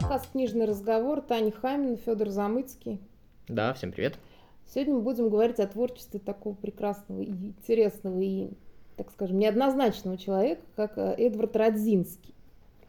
подкаст 0.00 0.32
«Книжный 0.32 0.66
разговор». 0.66 1.20
Таня 1.20 1.52
Хамин, 1.52 1.96
Федор 1.96 2.28
Замыцкий. 2.28 2.98
Да, 3.46 3.72
всем 3.74 3.92
привет. 3.92 4.18
Сегодня 4.66 4.94
мы 4.94 5.02
будем 5.02 5.28
говорить 5.28 5.60
о 5.60 5.68
творчестве 5.68 6.18
такого 6.18 6.54
прекрасного 6.54 7.20
и 7.20 7.28
интересного 7.28 8.20
и, 8.20 8.48
так 8.96 9.12
скажем, 9.12 9.38
неоднозначного 9.38 10.18
человека, 10.18 10.62
как 10.74 10.98
э, 10.98 11.14
Эдвард 11.16 11.54
Родзинский. 11.54 12.34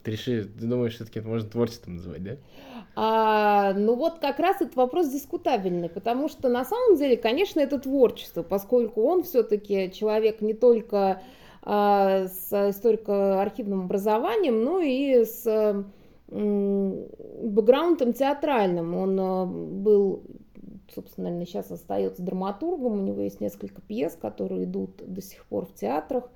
Ты 0.02 0.12
решишь, 0.14 0.46
ты 0.46 0.66
думаешь, 0.66 0.96
все-таки 0.96 1.20
это 1.20 1.28
можно 1.28 1.48
творчеством 1.48 1.98
называть, 1.98 2.24
да? 2.24 2.38
А, 2.96 3.74
ну 3.74 3.94
вот 3.94 4.18
как 4.18 4.40
раз 4.40 4.62
этот 4.62 4.76
вопрос 4.76 5.08
дискутабельный, 5.10 5.90
потому 5.90 6.28
что 6.28 6.50
на 6.50 6.66
самом 6.66 6.98
деле, 6.98 7.18
конечно, 7.18 7.60
это 7.60 7.78
творчество, 7.78 8.42
поскольку 8.42 9.04
он 9.04 9.22
все-таки 9.22 9.92
человек 9.94 10.42
не 10.42 10.56
только 10.56 11.22
а, 11.62 12.26
с 12.26 12.52
историко-архивным 12.52 13.82
образованием, 13.82 14.64
но 14.64 14.80
и 14.80 15.24
с 15.24 15.86
бэкграундом 16.36 18.14
театральным. 18.14 18.96
Он 18.96 19.20
а, 19.20 19.46
был, 19.46 20.24
собственно, 20.94 21.26
наверное, 21.26 21.46
сейчас 21.46 21.72
остается 21.72 22.22
драматургом, 22.22 23.00
у 23.00 23.04
него 23.04 23.22
есть 23.22 23.40
несколько 23.40 23.82
пьес, 23.82 24.18
которые 24.20 24.66
идут 24.66 25.02
до 25.06 25.22
сих 25.22 25.46
пор 25.46 25.66
в 25.66 25.74
театрах. 25.74 26.30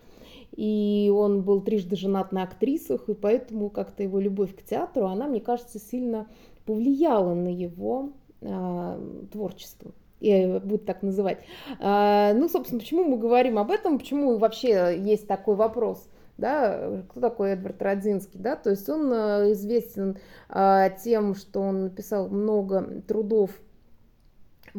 И 0.56 1.12
он 1.14 1.44
был 1.44 1.62
трижды 1.62 1.96
женат 1.96 2.32
на 2.32 2.44
актрисах, 2.44 3.10
и 3.10 3.14
поэтому 3.14 3.70
как-то 3.70 4.04
его 4.04 4.20
любовь 4.20 4.56
к 4.56 4.64
театру, 4.64 5.06
она, 5.06 5.28
мне 5.28 5.42
кажется, 5.42 5.80
сильно 5.80 6.28
повлияла 6.66 7.34
на 7.34 7.50
его 7.50 8.12
э, 8.42 9.28
творчество 9.32 9.92
я 10.22 10.60
буду 10.60 10.80
так 10.80 11.02
называть. 11.02 11.40
Ну, 11.80 12.50
собственно, 12.50 12.82
почему 12.82 13.06
мы 13.06 13.18
говорим 13.18 13.58
об 13.58 13.72
этом, 13.72 13.98
почему 13.98 14.38
вообще 14.38 15.00
есть 15.00 15.28
такой 15.28 15.56
вопрос? 15.56 16.10
Да, 16.40 17.04
кто 17.10 17.20
такой 17.20 17.52
Эдвард 17.52 17.82
Родзинский, 17.82 18.40
да, 18.40 18.56
то 18.56 18.70
есть 18.70 18.88
он 18.90 19.12
э, 19.12 19.52
известен 19.54 20.18
а, 20.50 20.90
тем, 20.90 21.36
что 21.36 21.62
он 21.62 21.84
написал 21.84 22.30
много 22.30 23.02
трудов 23.08 23.52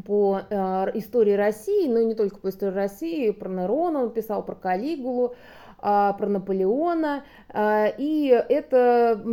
по 0.04 0.40
а, 0.50 0.90
истории 0.94 1.32
России, 1.32 1.88
но 1.88 2.00
и 2.00 2.04
не 2.04 2.14
только 2.14 2.38
по 2.38 2.48
истории 2.48 2.74
России, 2.74 3.30
про 3.30 3.48
Нерона 3.48 4.04
он 4.04 4.10
писал, 4.10 4.44
про 4.44 4.54
Калигулу, 4.54 5.34
про 5.78 6.26
Наполеона, 6.26 7.24
и 7.56 8.44
это 8.50 9.24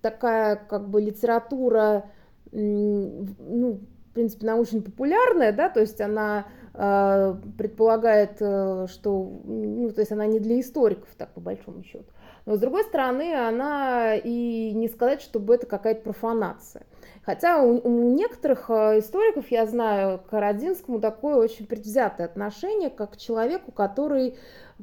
такая 0.00 0.54
как 0.54 0.88
бы 0.88 1.00
литература, 1.00 2.04
ну, 2.52 3.80
в 4.12 4.14
принципе, 4.14 4.46
научно-популярная, 4.46 5.52
да, 5.52 5.70
то 5.70 5.80
есть 5.80 5.98
она 6.02 6.44
э, 6.44 6.61
предполагает, 6.72 8.36
э, 8.40 8.86
что, 8.88 9.40
ну, 9.44 9.90
то 9.90 10.00
есть 10.00 10.12
она 10.12 10.26
не 10.26 10.40
для 10.40 10.60
историков, 10.60 11.08
так 11.18 11.32
по 11.34 11.40
большому 11.40 11.84
счету. 11.84 12.06
Но 12.46 12.56
с 12.56 12.58
другой 12.58 12.84
стороны, 12.84 13.34
она 13.34 14.16
и 14.16 14.72
не 14.72 14.88
сказать, 14.88 15.20
чтобы 15.20 15.54
это 15.54 15.66
какая-то 15.66 16.02
профанация. 16.02 16.86
Хотя 17.24 17.62
у, 17.62 17.78
у 17.78 18.14
некоторых 18.14 18.68
э, 18.68 18.98
историков, 18.98 19.48
я 19.50 19.66
знаю, 19.66 20.18
к 20.18 20.32
Родинскому 20.32 20.98
такое 21.00 21.36
очень 21.36 21.66
предвзятое 21.66 22.26
отношение, 22.26 22.90
как 22.90 23.12
к 23.12 23.16
человеку, 23.16 23.70
который 23.70 24.36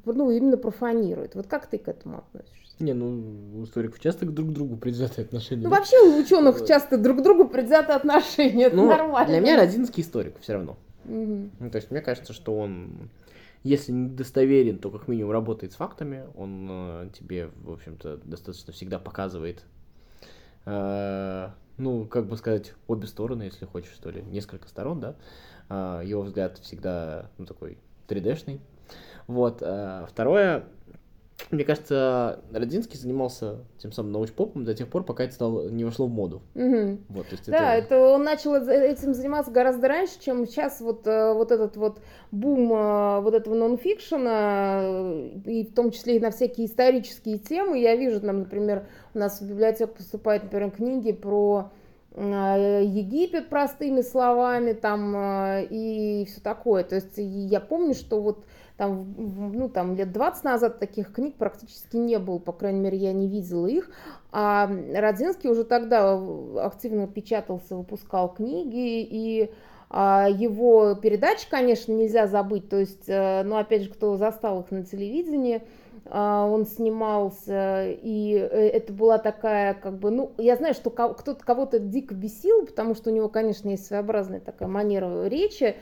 ну, 0.05 0.31
именно 0.31 0.57
профанирует. 0.57 1.35
Вот 1.35 1.47
как 1.47 1.67
ты 1.67 1.77
к 1.77 1.87
этому 1.89 2.19
относишься? 2.19 2.75
Не, 2.79 2.93
ну, 2.93 3.59
у 3.59 3.63
историков 3.65 3.99
часто 3.99 4.25
друг 4.25 4.49
к 4.49 4.51
другу 4.53 4.77
предвзятые 4.77 5.25
отношения. 5.25 5.63
Ну, 5.63 5.69
вообще 5.69 5.97
у 5.99 6.17
ученых 6.17 6.65
часто 6.65 6.97
друг 6.97 7.17
к 7.17 7.21
другу 7.21 7.45
предвзятые 7.45 7.97
отношения, 7.97 8.65
это 8.65 8.75
ну, 8.77 8.87
нормально. 8.87 9.27
Для 9.27 9.41
меня 9.41 9.57
Родинский 9.57 10.01
историк 10.01 10.39
все 10.39 10.53
равно. 10.53 10.77
Угу. 11.09 11.49
Ну, 11.59 11.71
то 11.71 11.77
есть 11.77 11.89
мне 11.89 12.01
кажется, 12.01 12.33
что 12.33 12.55
он, 12.55 13.09
если 13.63 13.91
не 13.91 14.09
достоверен, 14.09 14.77
то 14.77 14.91
как 14.91 15.07
минимум 15.07 15.31
работает 15.31 15.73
с 15.73 15.75
фактами. 15.75 16.25
Он 16.35 16.67
э, 16.69 17.09
тебе, 17.17 17.49
в 17.63 17.71
общем-то, 17.71 18.17
достаточно 18.23 18.71
всегда 18.71 18.99
показывает, 18.99 19.63
э, 20.65 21.49
ну, 21.77 22.05
как 22.05 22.27
бы 22.27 22.37
сказать, 22.37 22.73
обе 22.87 23.07
стороны, 23.07 23.43
если 23.43 23.65
хочешь, 23.65 23.93
что 23.93 24.11
ли, 24.11 24.21
несколько 24.21 24.67
сторон, 24.67 24.99
да. 24.99 25.15
Э, 25.69 26.01
его 26.05 26.21
взгляд 26.21 26.59
всегда, 26.59 27.31
ну, 27.39 27.45
такой 27.45 27.79
3D-шный. 28.07 28.59
Вот. 29.25 29.61
Э, 29.61 30.05
второе, 30.07 30.65
мне 31.51 31.63
кажется, 31.63 32.41
Родзинский 32.51 32.99
занимался 32.99 33.59
тем 33.79 33.91
самым 33.91 34.11
научпопом 34.11 34.65
до 34.65 34.75
тех 34.75 34.87
пор, 34.87 35.03
пока 35.03 35.23
это 35.23 35.33
стало, 35.33 35.69
не 35.69 35.83
вошло 35.83 36.05
в 36.05 36.11
моду. 36.11 36.41
Угу. 36.53 36.99
Вот, 37.09 37.27
то 37.27 37.31
есть 37.31 37.49
да, 37.49 37.75
это... 37.75 37.95
это 37.95 38.07
он 38.07 38.23
начал 38.23 38.55
этим 38.55 39.13
заниматься 39.13 39.51
гораздо 39.51 39.87
раньше, 39.87 40.19
чем 40.19 40.45
сейчас 40.45 40.79
вот, 40.79 41.07
э, 41.07 41.33
вот 41.33 41.51
этот 41.51 41.75
вот 41.77 42.01
бум 42.31 42.71
э, 42.71 43.21
вот 43.21 43.33
этого 43.33 43.55
нонфикшена, 43.55 44.81
э, 44.83 45.29
и 45.45 45.65
в 45.65 45.73
том 45.73 45.91
числе 45.91 46.17
и 46.17 46.19
на 46.19 46.29
всякие 46.29 46.67
исторические 46.67 47.39
темы. 47.39 47.79
Я 47.79 47.95
вижу, 47.95 48.19
там, 48.21 48.39
например, 48.39 48.87
у 49.13 49.19
нас 49.19 49.41
в 49.41 49.49
библиотеку 49.49 49.95
поступают, 49.95 50.43
например, 50.43 50.71
книги 50.71 51.11
про 51.11 51.71
Египет 52.15 53.49
простыми 53.49 54.01
словами 54.01 54.73
там 54.73 55.15
и 55.69 56.25
все 56.27 56.41
такое. 56.41 56.83
То 56.83 56.95
есть 56.95 57.13
я 57.15 57.59
помню, 57.59 57.93
что 57.93 58.19
вот 58.19 58.43
там, 58.79 59.13
ну, 59.17 59.67
там 59.67 59.97
лет 59.97 60.13
20 60.13 60.43
назад 60.45 60.79
таких 60.79 61.11
книг 61.11 61.35
практически 61.35 61.97
не 61.97 62.17
было, 62.17 62.39
по 62.39 62.53
крайней 62.53 62.79
мере, 62.79 62.97
я 62.97 63.11
не 63.11 63.27
видела 63.27 63.67
их. 63.67 63.91
А 64.31 64.71
Родзинский 64.95 65.49
уже 65.49 65.65
тогда 65.65 66.17
активно 66.63 67.05
печатался, 67.05 67.75
выпускал 67.75 68.33
книги, 68.33 69.01
и 69.01 69.51
а, 69.89 70.29
его 70.29 70.95
передачи, 70.95 71.49
конечно, 71.49 71.91
нельзя 71.91 72.25
забыть. 72.27 72.69
То 72.69 72.77
есть, 72.77 73.03
э, 73.07 73.43
ну, 73.43 73.57
опять 73.57 73.81
же, 73.83 73.89
кто 73.89 74.15
застал 74.15 74.61
их 74.61 74.71
на 74.71 74.85
телевидении, 74.85 75.61
а, 76.05 76.45
он 76.45 76.65
снимался, 76.65 77.85
и 77.85 78.35
э, 78.35 78.69
это 78.69 78.93
была 78.93 79.17
такая, 79.17 79.73
как 79.73 79.99
бы, 79.99 80.09
ну, 80.09 80.31
я 80.37 80.55
знаю, 80.55 80.73
что 80.73 80.89
кто-то 80.89 81.43
кого-то 81.43 81.79
дико 81.79 82.15
бесил, 82.15 82.65
потому 82.65 82.95
что 82.95 83.09
у 83.09 83.13
него, 83.13 83.27
конечно, 83.27 83.67
есть 83.67 83.87
своеобразная 83.87 84.39
такая 84.39 84.69
манера 84.69 85.27
речи, 85.27 85.75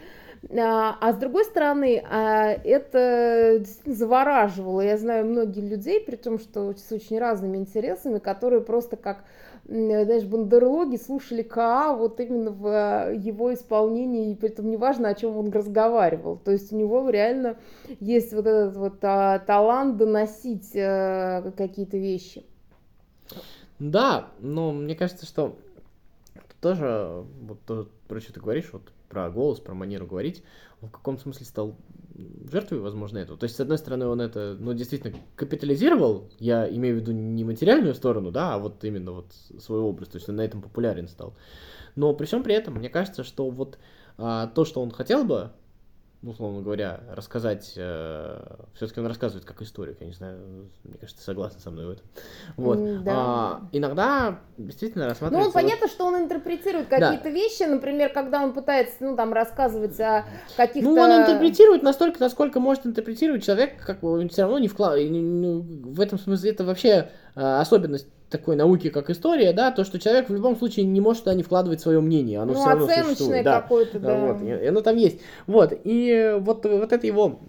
а, 0.49 0.97
а 1.01 1.13
с 1.13 1.17
другой 1.17 1.45
стороны, 1.45 2.03
а, 2.09 2.51
это 2.51 3.63
завораживало. 3.85 4.81
Я 4.81 4.97
знаю 4.97 5.25
многих 5.25 5.63
людей, 5.63 5.99
при 5.99 6.15
том, 6.15 6.39
что 6.39 6.73
с 6.73 6.91
очень 6.91 7.19
разными 7.19 7.57
интересами, 7.57 8.19
которые 8.19 8.61
просто 8.61 8.95
как 8.95 9.23
знаешь, 9.67 10.23
бандерлоги 10.23 10.95
слушали 10.95 11.41
КА 11.41 11.93
вот 11.93 12.21
именно 12.21 12.51
в 12.51 13.13
его 13.13 13.53
исполнении, 13.53 14.31
и 14.31 14.35
при 14.35 14.49
этом 14.49 14.69
неважно, 14.69 15.09
о 15.09 15.13
чем 15.13 15.35
он 15.35 15.51
разговаривал. 15.51 16.37
То 16.37 16.51
есть 16.51 16.71
у 16.71 16.77
него 16.77 17.09
реально 17.09 17.57
есть 17.99 18.31
вот 18.31 18.47
этот 18.47 18.77
вот 18.77 18.99
а, 19.01 19.39
талант 19.39 19.97
доносить 19.97 20.71
а, 20.75 21.51
какие-то 21.57 21.97
вещи. 21.97 22.45
Да, 23.79 24.29
но 24.39 24.71
мне 24.71 24.95
кажется, 24.95 25.25
что 25.25 25.57
тоже, 26.61 27.25
вот 27.41 27.59
то, 27.67 27.87
про 28.07 28.21
что 28.21 28.33
ты 28.33 28.39
говоришь, 28.39 28.69
вот 28.71 28.83
про 29.09 29.29
голос, 29.29 29.59
про 29.59 29.73
манеру 29.73 30.05
говорить, 30.05 30.43
он 30.81 30.89
в 30.89 30.91
каком 30.91 31.17
смысле 31.17 31.45
стал 31.45 31.75
жертвой, 32.51 32.79
возможно, 32.79 33.19
этого. 33.19 33.37
То 33.37 33.45
есть, 33.45 33.55
с 33.55 33.59
одной 33.59 33.77
стороны, 33.77 34.07
он 34.07 34.21
это, 34.21 34.55
ну, 34.59 34.73
действительно 34.73 35.15
капитализировал, 35.35 36.29
я 36.39 36.67
имею 36.67 36.97
в 36.97 36.99
виду 36.99 37.11
не 37.11 37.43
материальную 37.43 37.93
сторону, 37.95 38.31
да, 38.31 38.55
а 38.55 38.59
вот 38.59 38.83
именно 38.83 39.11
вот 39.11 39.27
свой 39.59 39.79
образ, 39.79 40.09
то 40.09 40.17
есть 40.17 40.27
он 40.29 40.37
на 40.37 40.41
этом 40.41 40.61
популярен 40.61 41.07
стал. 41.07 41.35
Но 41.95 42.13
при 42.13 42.25
всем 42.25 42.43
при 42.43 42.55
этом, 42.55 42.75
мне 42.75 42.89
кажется, 42.89 43.23
что 43.23 43.49
вот 43.49 43.77
а, 44.17 44.47
то, 44.47 44.65
что 44.65 44.81
он 44.81 44.91
хотел 44.91 45.23
бы 45.23 45.51
условно 46.23 46.61
говоря, 46.61 46.99
рассказать, 47.11 47.73
э, 47.75 48.41
все-таки 48.73 48.99
он 48.99 49.07
рассказывает 49.07 49.45
как 49.45 49.61
историк, 49.61 49.97
я 49.99 50.07
не 50.07 50.13
знаю, 50.13 50.69
мне 50.83 50.97
кажется, 50.97 51.19
ты 51.19 51.25
согласна 51.25 51.59
со 51.59 51.69
мной 51.69 51.85
в 51.85 51.89
этом. 51.91 52.05
Вот. 52.57 53.03
Да. 53.03 53.13
А, 53.15 53.61
иногда 53.71 54.39
действительно 54.57 55.05
рассматривается... 55.05 55.49
Ну, 55.49 55.53
понятно, 55.53 55.87
что 55.87 56.05
он 56.05 56.15
интерпретирует 56.17 56.87
какие-то 56.87 57.25
да. 57.25 57.29
вещи, 57.29 57.63
например, 57.63 58.11
когда 58.11 58.43
он 58.43 58.53
пытается, 58.53 58.95
ну, 59.01 59.15
там, 59.15 59.31
рассказывать 59.31 59.99
о 59.99 60.25
каких-то... 60.55 60.89
Ну, 60.89 60.99
он 60.99 61.11
интерпретирует 61.11 61.83
настолько, 61.83 62.19
насколько 62.19 62.59
может 62.59 62.85
интерпретировать 62.85 63.45
человек, 63.45 63.83
как 63.85 63.99
бы 63.99 64.19
он 64.19 64.29
все 64.29 64.43
равно 64.43 64.59
не 64.59 64.67
вкладывает, 64.67 65.11
в 65.11 66.01
этом 66.01 66.17
смысле 66.17 66.51
это 66.51 66.63
вообще 66.63 67.09
э, 67.35 67.41
особенность 67.41 68.07
такой 68.29 68.55
науки, 68.55 68.89
как 68.89 69.09
история, 69.09 69.53
да, 69.53 69.71
то, 69.71 69.83
что 69.83 69.99
человек 69.99 70.29
в 70.29 70.33
любом 70.33 70.57
случае 70.57 70.85
не 70.85 70.99
может 70.99 71.23
туда 71.23 71.35
не 71.35 71.43
вкладывать 71.43 71.79
свое 71.79 72.01
мнение, 72.01 72.39
оно 72.39 72.53
ну, 72.53 72.59
все 72.59 72.69
равно 72.69 72.87
существует. 72.87 73.43
Да. 73.43 73.61
какое-то, 73.61 73.99
да. 73.99 74.17
Вот, 74.17 74.41
и, 74.41 74.47
и 74.47 74.67
оно 74.67 74.81
там 74.81 74.97
есть. 74.97 75.19
Вот, 75.45 75.73
и 75.83 76.35
вот, 76.39 76.65
вот 76.65 76.91
это 76.91 77.07
его, 77.07 77.39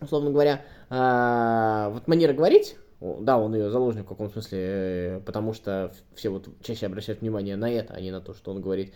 условно 0.00 0.30
говоря, 0.30 0.62
а, 0.90 1.90
вот 1.90 2.06
манера 2.06 2.32
говорить, 2.32 2.76
да, 3.00 3.38
он 3.38 3.54
ее 3.54 3.70
заложник 3.70 4.04
в 4.04 4.08
каком 4.08 4.30
смысле, 4.30 4.58
э, 4.60 5.20
потому 5.26 5.52
что 5.52 5.92
все 6.14 6.30
вот 6.30 6.48
чаще 6.62 6.86
обращают 6.86 7.20
внимание 7.20 7.56
на 7.56 7.70
это, 7.70 7.92
а 7.94 8.00
не 8.00 8.10
на 8.10 8.20
то, 8.20 8.34
что 8.34 8.52
он 8.52 8.62
говорит. 8.62 8.94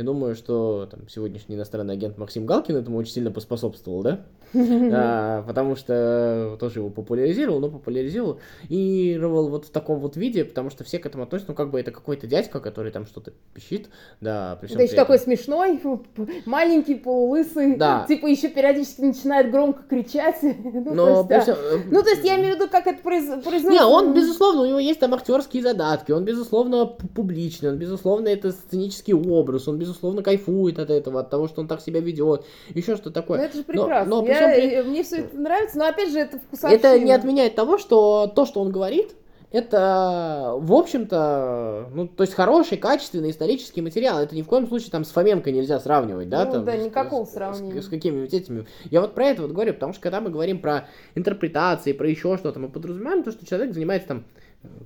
Я 0.00 0.04
думаю, 0.04 0.34
что 0.34 0.88
там, 0.90 1.10
сегодняшний 1.10 1.56
иностранный 1.56 1.92
агент 1.92 2.16
Максим 2.16 2.46
Галкин 2.46 2.74
этому 2.74 2.96
очень 2.96 3.12
сильно 3.12 3.30
поспособствовал, 3.30 4.02
да? 4.02 4.20
а, 4.54 5.42
потому 5.42 5.76
что 5.76 6.56
тоже 6.58 6.80
его 6.80 6.88
популяризировал, 6.88 7.60
но 7.60 7.68
популяризировал 7.68 8.40
и 8.70 9.18
вот 9.20 9.66
в 9.66 9.70
таком 9.70 10.00
вот 10.00 10.16
виде, 10.16 10.44
потому 10.46 10.70
что 10.70 10.84
все 10.84 10.98
к 10.98 11.04
этому 11.04 11.24
относятся, 11.24 11.52
ну, 11.52 11.54
как 11.54 11.70
бы 11.70 11.78
это 11.78 11.92
какой-то 11.92 12.26
дядька, 12.26 12.60
который 12.60 12.90
там 12.90 13.06
что-то 13.06 13.32
пищит, 13.52 13.90
да, 14.22 14.56
при 14.56 14.68
всем 14.68 14.78
Да 14.78 14.84
еще 14.84 14.96
такой 14.96 15.18
смешной, 15.18 15.78
маленький, 16.46 16.94
полулысый, 16.94 17.76
да. 17.76 18.06
типа 18.08 18.26
еще 18.26 18.48
периодически 18.48 19.02
начинает 19.02 19.50
громко 19.50 19.82
кричать. 19.82 20.38
ну, 20.42 20.94
но, 20.94 21.24
то 21.24 21.34
есть, 21.34 21.46
да. 21.46 21.52
Э, 21.52 21.78
ну, 21.90 22.02
то 22.02 22.08
есть 22.08 22.24
я 22.24 22.36
имею 22.36 22.54
в 22.54 22.56
виду, 22.56 22.70
как 22.70 22.86
это 22.86 23.02
произошло. 23.02 23.70
Не, 23.70 23.82
он, 23.82 24.14
безусловно, 24.14 24.62
у 24.62 24.66
него 24.66 24.78
есть 24.78 24.98
там 24.98 25.12
актерские 25.12 25.62
задатки, 25.62 26.10
он, 26.10 26.24
безусловно, 26.24 26.86
публичный, 26.86 27.68
он, 27.68 27.76
безусловно, 27.76 28.28
это 28.28 28.50
сценический 28.50 29.12
образ, 29.12 29.68
он, 29.68 29.76
безусловно, 29.76 29.89
кайфует 30.22 30.78
от 30.78 30.90
этого, 30.90 31.20
от 31.20 31.30
того, 31.30 31.48
что 31.48 31.60
он 31.60 31.68
так 31.68 31.80
себя 31.80 32.00
ведет, 32.00 32.44
еще 32.74 32.96
что 32.96 33.10
такое. 33.10 33.38
Ну, 33.38 33.44
это 33.44 33.56
же 33.56 33.62
прекрасно. 33.64 34.10
Но, 34.10 34.22
но, 34.22 34.28
я, 34.28 34.48
при... 34.48 34.82
Мне 34.82 35.02
все 35.02 35.18
это 35.18 35.36
нравится, 35.36 35.78
но, 35.78 35.86
опять 35.86 36.10
же, 36.10 36.18
это 36.18 36.38
вкусовщина. 36.38 36.78
Это 36.78 36.98
не 36.98 37.12
отменяет 37.12 37.54
того, 37.54 37.78
что 37.78 38.30
то, 38.34 38.46
что 38.46 38.60
он 38.60 38.70
говорит, 38.70 39.14
это, 39.52 40.54
в 40.56 40.72
общем-то, 40.72 41.90
ну, 41.92 42.06
то 42.06 42.22
есть 42.22 42.34
хороший, 42.34 42.78
качественный 42.78 43.30
исторический 43.30 43.82
материал. 43.82 44.20
Это 44.20 44.36
ни 44.36 44.42
в 44.42 44.46
коем 44.46 44.68
случае 44.68 44.90
там 44.90 45.04
с 45.04 45.10
Фоменко 45.10 45.50
нельзя 45.50 45.80
сравнивать, 45.80 46.28
да? 46.28 46.44
Ну, 46.44 46.52
там, 46.52 46.64
да, 46.64 46.76
никакого 46.76 47.24
с, 47.24 47.32
сравнения. 47.32 47.82
С, 47.82 47.86
с 47.86 47.88
какими-нибудь 47.88 48.32
этими. 48.32 48.66
Я 48.90 49.00
вот 49.00 49.14
про 49.14 49.26
это 49.26 49.42
вот 49.42 49.50
говорю, 49.50 49.74
потому 49.74 49.92
что 49.92 50.02
когда 50.02 50.20
мы 50.20 50.30
говорим 50.30 50.60
про 50.60 50.88
интерпретации, 51.16 51.92
про 51.92 52.08
еще 52.08 52.36
что-то, 52.36 52.60
мы 52.60 52.68
подразумеваем 52.68 53.24
то, 53.24 53.32
что 53.32 53.44
человек 53.44 53.74
занимается 53.74 54.08
там 54.08 54.24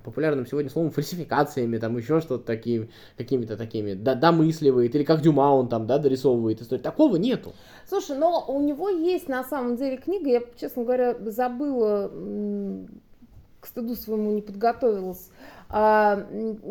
популярным 0.03 0.45
сегодня 0.45 0.69
словом 0.69 0.91
фальсификациями, 0.91 1.77
там 1.77 1.97
еще 1.97 2.21
что-то 2.21 2.45
такими, 2.45 2.89
какими-то 3.17 3.57
такими, 3.57 3.93
да, 3.93 4.15
домысливает, 4.15 4.95
или 4.95 5.03
как 5.03 5.21
Дюма 5.21 5.53
он 5.53 5.67
там, 5.67 5.85
да, 5.87 5.97
дорисовывает 5.97 6.61
историю. 6.61 6.83
Такого 6.83 7.17
нету. 7.17 7.53
Слушай, 7.87 8.17
но 8.17 8.45
у 8.47 8.61
него 8.61 8.89
есть 8.89 9.27
на 9.27 9.43
самом 9.43 9.75
деле 9.75 9.97
книга, 9.97 10.29
я, 10.29 10.41
честно 10.59 10.83
говоря, 10.83 11.15
забыла, 11.25 12.11
к 13.65 13.67
стыду 13.67 13.95
своему 13.95 14.31
не 14.31 14.43
подготовилась. 14.43 15.31
А, 15.69 16.27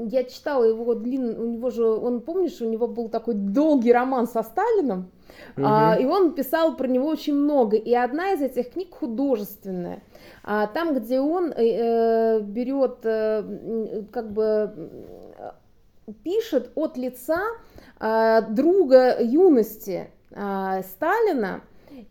я 0.06 0.22
читала 0.22 0.62
его 0.62 0.94
длинный, 0.94 1.36
у 1.36 1.48
него 1.48 1.70
же, 1.70 1.84
он, 1.84 2.20
помнишь, 2.20 2.60
у 2.60 2.70
него 2.70 2.86
был 2.86 3.08
такой 3.08 3.34
долгий 3.34 3.92
роман 3.92 4.28
со 4.28 4.44
Сталином, 4.44 5.10
угу. 5.56 5.66
а, 5.66 5.96
и 5.96 6.04
он 6.04 6.34
писал 6.34 6.76
про 6.76 6.86
него 6.86 7.08
очень 7.08 7.34
много, 7.34 7.76
и 7.76 7.92
одна 7.92 8.30
из 8.32 8.42
этих 8.42 8.70
книг 8.70 8.94
художественная. 8.94 10.04
А 10.44 10.68
там, 10.68 10.94
где 10.94 11.18
он 11.18 11.50
э, 11.50 11.54
э 11.56 12.40
берет, 12.42 12.98
э, 13.02 14.04
как 14.12 14.30
бы 14.30 14.72
пишет 16.22 16.70
от 16.76 16.96
лица 16.96 17.42
э, 17.98 18.42
друга 18.50 19.20
юности 19.20 20.10
э, 20.30 20.82
Сталина, 20.82 21.60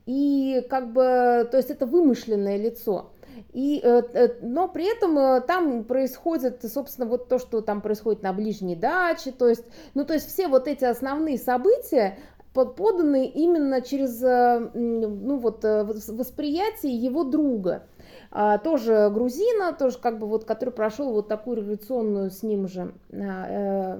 и 0.06 0.66
как 0.70 0.92
бы, 0.92 1.48
то 1.50 1.56
есть 1.56 1.70
это 1.70 1.86
вымышленное 1.86 2.58
лицо. 2.58 3.13
И, 3.52 3.80
э, 3.84 4.02
э, 4.14 4.30
но 4.42 4.68
при 4.68 4.92
этом 4.92 5.18
э, 5.18 5.42
там 5.42 5.84
происходит, 5.84 6.64
собственно, 6.64 7.08
вот 7.08 7.28
то, 7.28 7.38
что 7.38 7.62
там 7.62 7.82
происходит 7.82 8.24
на 8.24 8.34
ближней 8.34 8.76
даче, 8.76 9.32
то 9.32 9.48
есть, 9.48 9.66
ну, 9.94 10.06
то 10.06 10.14
есть 10.14 10.28
все 10.28 10.48
вот 10.48 10.68
эти 10.68 10.86
основные 10.86 11.38
события, 11.38 12.18
поданы 12.54 13.26
именно 13.26 13.82
через 13.82 14.22
ну, 14.22 15.38
вот, 15.38 15.64
восприятие 15.64 16.96
его 16.96 17.24
друга. 17.24 17.84
А, 18.30 18.60
тоже 18.60 19.10
грузина, 19.12 19.74
тоже 19.74 19.98
как 19.98 20.20
бы 20.20 20.28
вот, 20.28 20.46
который 20.46 20.70
прошел 20.70 21.12
вот 21.14 21.28
такую 21.28 21.58
революционную 21.58 22.30
с 22.30 22.44
ним 22.44 22.68
же 22.68 22.94
а, 23.12 24.00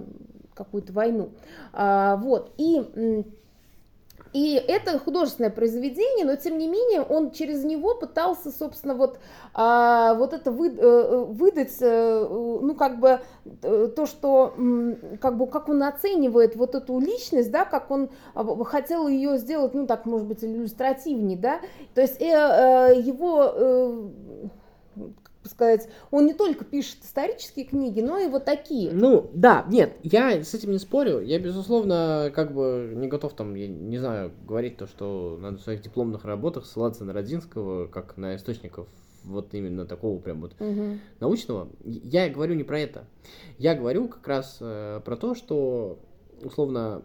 какую-то 0.54 0.94
войну. 0.94 1.30
А, 1.72 2.18
вот, 2.18 2.52
и 2.58 3.26
и 4.34 4.56
это 4.56 4.98
художественное 4.98 5.52
произведение, 5.52 6.26
но 6.26 6.36
тем 6.36 6.58
не 6.58 6.68
менее 6.68 7.02
он 7.02 7.32
через 7.32 7.64
него 7.64 7.96
пытался, 7.96 8.52
собственно, 8.52 8.96
вот, 8.96 9.20
а, 9.54 10.16
вот 10.16 10.34
это 10.34 10.52
вы, 10.52 10.76
а, 10.78 11.24
выдать, 11.26 11.78
а, 11.82 12.28
ну, 12.28 12.74
как 12.76 13.00
бы 13.00 13.20
то, 13.62 14.06
что, 14.06 14.54
как 15.22 15.38
бы, 15.38 15.48
как 15.48 15.70
он 15.70 15.84
оценивает 15.84 16.56
вот 16.56 16.76
эту 16.76 17.00
личность, 17.00 17.52
да, 17.52 17.66
как 17.66 17.92
он 17.92 18.10
хотел 18.66 19.08
ее 19.08 19.38
сделать, 19.38 19.74
ну, 19.74 19.86
так, 19.86 20.06
может 20.06 20.28
быть, 20.28 20.44
иллюстративнее, 20.44 21.38
да, 21.38 21.60
то 21.94 22.02
есть 22.02 22.20
э, 22.22 22.26
э, 22.26 23.00
его 23.00 23.52
э, 23.54 24.10
сказать, 25.50 25.90
он 26.12 26.26
не 26.26 26.34
только 26.34 26.66
пишет 26.66 26.98
исторические 27.04 27.66
книги, 27.66 28.02
но 28.02 28.18
и 28.18 28.28
вот 28.28 28.46
такие. 28.46 28.92
Ну, 28.92 29.30
да, 29.34 29.66
нет, 29.70 29.96
я 30.04 30.44
с 30.44 30.54
этим 30.54 30.72
не 30.72 30.80
спорю. 30.80 31.20
Я, 31.20 31.40
безусловно, 31.40 32.32
как 32.34 32.54
бы 32.54 32.94
не 32.96 33.08
готов 33.08 33.34
там, 33.34 33.56
я 33.56 33.68
не 33.68 33.98
знаю, 33.98 34.32
говорить 34.46 34.78
то, 34.78 34.88
что 34.88 35.38
надо 35.42 35.58
в 35.58 35.62
своих 35.62 35.82
дипломных 35.82 36.26
работах 36.26 36.66
ссылаться 36.66 37.04
на 37.06 37.14
Родзинского, 37.14 37.88
как 37.88 38.18
на 38.18 38.36
источников 38.36 38.88
вот 39.24 39.54
именно 39.54 39.86
такого 39.86 40.20
прям 40.20 40.42
вот 40.42 40.54
угу. 40.60 40.98
научного. 41.20 41.70
Я 41.84 42.30
говорю 42.30 42.56
не 42.56 42.64
про 42.64 42.80
это. 42.80 43.06
Я 43.58 43.76
говорю 43.76 44.08
как 44.08 44.28
раз 44.28 44.58
э, 44.60 45.02
про 45.04 45.16
то, 45.16 45.36
что, 45.36 46.00
условно, 46.44 47.04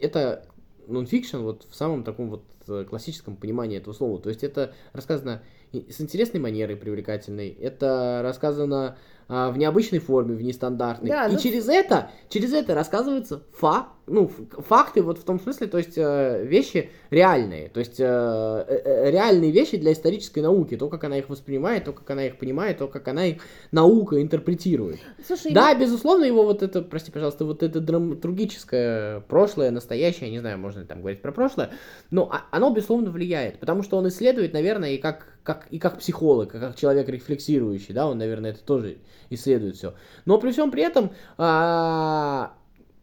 это 0.00 0.44
нонфикшн 0.86 1.38
вот 1.38 1.66
в 1.70 1.74
самом 1.74 2.04
таком 2.04 2.30
вот 2.30 2.44
э, 2.68 2.84
классическом 2.88 3.36
понимании 3.36 3.78
этого 3.78 3.94
слова. 3.94 4.20
То 4.20 4.28
есть 4.28 4.42
это 4.42 4.74
рассказано 4.92 5.42
с 5.72 6.00
интересной 6.00 6.40
манерой 6.40 6.76
привлекательной. 6.76 7.48
Это 7.50 8.20
рассказано 8.22 8.96
в 9.30 9.56
необычной 9.56 10.00
форме, 10.00 10.34
в 10.34 10.42
нестандартной. 10.42 11.08
Да, 11.08 11.26
и 11.26 11.32
ну... 11.32 11.38
через 11.38 11.68
это, 11.68 12.10
через 12.28 12.52
это 12.52 12.74
рассказываются 12.74 13.44
факт, 13.52 13.90
ну, 14.10 14.28
факты 14.66 15.02
вот 15.02 15.18
в 15.18 15.24
том 15.24 15.40
смысле, 15.40 15.68
то 15.68 15.78
есть 15.78 15.96
э, 15.96 16.44
вещи 16.44 16.90
реальные, 17.10 17.68
то 17.68 17.78
есть 17.78 18.00
э, 18.00 18.04
э, 18.04 18.80
э, 18.84 19.10
реальные 19.10 19.52
вещи 19.52 19.76
для 19.76 19.92
исторической 19.92 20.40
науки, 20.40 20.76
то, 20.76 20.88
как 20.88 21.04
она 21.04 21.18
их 21.18 21.28
воспринимает, 21.28 21.84
то, 21.84 21.92
как 21.92 22.10
она 22.10 22.26
их 22.26 22.38
понимает, 22.38 22.78
то, 22.78 22.88
как 22.88 23.06
она 23.06 23.26
их 23.26 23.42
наука 23.70 24.20
интерпретирует. 24.20 24.98
Слушай, 25.24 25.52
да, 25.52 25.70
я... 25.70 25.78
безусловно, 25.78 26.24
его 26.24 26.44
вот 26.44 26.62
это, 26.62 26.82
прости, 26.82 27.12
пожалуйста, 27.12 27.44
вот 27.44 27.62
это 27.62 27.80
драматургическое 27.80 29.20
прошлое, 29.20 29.70
настоящее, 29.70 30.26
я 30.26 30.32
не 30.32 30.40
знаю, 30.40 30.58
можно 30.58 30.80
ли 30.80 30.86
там 30.86 31.00
говорить 31.00 31.22
про 31.22 31.30
прошлое, 31.30 31.70
но 32.10 32.32
оно, 32.50 32.70
безусловно, 32.74 33.10
влияет, 33.10 33.60
потому 33.60 33.84
что 33.84 33.96
он 33.96 34.08
исследует, 34.08 34.52
наверное, 34.52 34.90
и 34.90 34.98
как, 34.98 35.38
как, 35.44 35.68
и 35.70 35.78
как 35.78 35.98
психолог, 35.98 36.54
и 36.54 36.58
как 36.58 36.74
человек 36.74 37.08
рефлексирующий, 37.08 37.94
да, 37.94 38.08
он, 38.08 38.18
наверное, 38.18 38.50
это 38.50 38.64
тоже 38.64 38.98
исследует 39.28 39.76
все. 39.76 39.94
Но 40.24 40.38
при 40.38 40.52
всем 40.52 40.70
при 40.70 40.82
этом 40.82 41.10
а, 41.38 42.54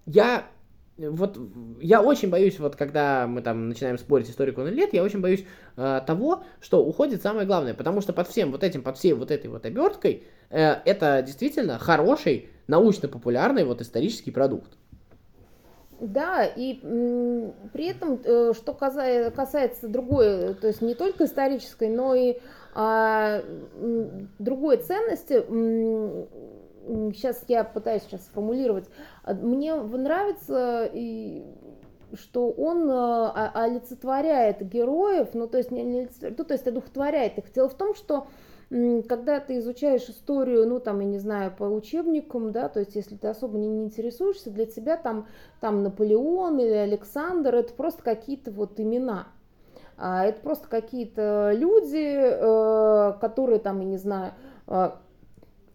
я 0.06 0.48
вот 0.98 1.38
я 1.80 2.02
очень 2.02 2.30
боюсь, 2.30 2.58
вот 2.60 2.76
когда 2.76 3.28
мы 3.28 3.42
там 3.42 3.70
начинаем 3.70 3.98
спорить, 3.98 4.30
историку 4.30 4.62
он 4.62 4.70
или 4.70 4.78
нет, 4.78 4.94
я 4.94 5.04
очень 5.04 5.22
боюсь 5.22 5.46
э, 5.76 6.02
того, 6.06 6.44
что 6.60 6.84
уходит 6.84 7.22
самое 7.22 7.46
главное, 7.46 7.74
потому 7.74 8.02
что 8.02 8.14
под 8.14 8.28
всем 8.28 8.52
вот 8.52 8.64
этим, 8.64 8.82
под 8.82 8.98
всей 8.98 9.14
вот 9.14 9.30
этой 9.30 9.48
вот 9.48 9.66
оберткой, 9.66 10.24
э, 10.50 10.74
это 10.86 11.22
действительно 11.22 11.78
хороший, 11.78 12.50
научно-популярный 12.68 13.64
вот 13.64 13.82
исторический 13.82 14.32
продукт. 14.32 14.76
Да, 16.00 16.46
и 16.46 16.76
при 17.74 17.88
этом, 17.88 18.20
э, 18.24 18.54
что 18.54 18.74
касается, 18.74 19.88
другой, 19.88 20.54
то 20.54 20.68
есть 20.68 20.82
не 20.82 20.94
только 20.94 21.26
исторической, 21.26 21.90
но 21.90 22.14
и 22.14 22.38
а, 22.76 23.42
другой 24.38 24.78
ценности, 24.78 25.44
сейчас 27.14 27.44
я 27.48 27.64
пытаюсь 27.64 28.04
сейчас 28.04 28.26
сформулировать, 28.26 28.86
мне 29.26 29.74
нравится 29.74 30.88
и 30.94 31.44
что 32.14 32.50
он 32.50 32.90
а, 32.90 33.52
олицетворяет 33.54 34.68
героев, 34.68 35.30
ну 35.34 35.48
то 35.48 35.58
есть 35.58 35.72
не, 35.72 35.84
не 35.84 36.10
ну, 36.22 36.44
то 36.44 36.54
есть 36.54 36.68
одухотворяет 36.68 37.38
их. 37.38 37.52
Дело 37.52 37.70
в 37.70 37.76
том, 37.76 37.96
что 37.96 38.28
когда 38.70 39.40
ты 39.40 39.60
изучаешь 39.60 40.10
историю, 40.10 40.68
ну 40.68 40.80
там, 40.80 41.00
я 41.00 41.06
не 41.06 41.20
знаю, 41.20 41.54
по 41.58 41.64
учебникам, 41.64 42.52
да, 42.52 42.68
то 42.68 42.80
есть 42.80 42.96
если 42.96 43.16
ты 43.16 43.28
особо 43.28 43.58
не, 43.58 43.70
не 43.70 43.86
интересуешься, 43.86 44.50
для 44.50 44.66
тебя 44.66 44.98
там, 44.98 45.28
там 45.62 45.84
Наполеон 45.84 46.60
или 46.60 46.74
Александр, 46.74 47.56
это 47.56 47.74
просто 47.74 48.04
какие-то 48.04 48.52
вот 48.52 48.80
имена. 48.80 49.28
А 49.98 50.26
это 50.26 50.42
просто 50.42 50.68
какие-то 50.68 51.54
люди, 51.56 52.16
э, 52.20 53.14
которые 53.20 53.60
там, 53.60 53.80
я 53.80 53.86
не 53.86 53.98
знаю, 53.98 54.34
э, 54.68 54.92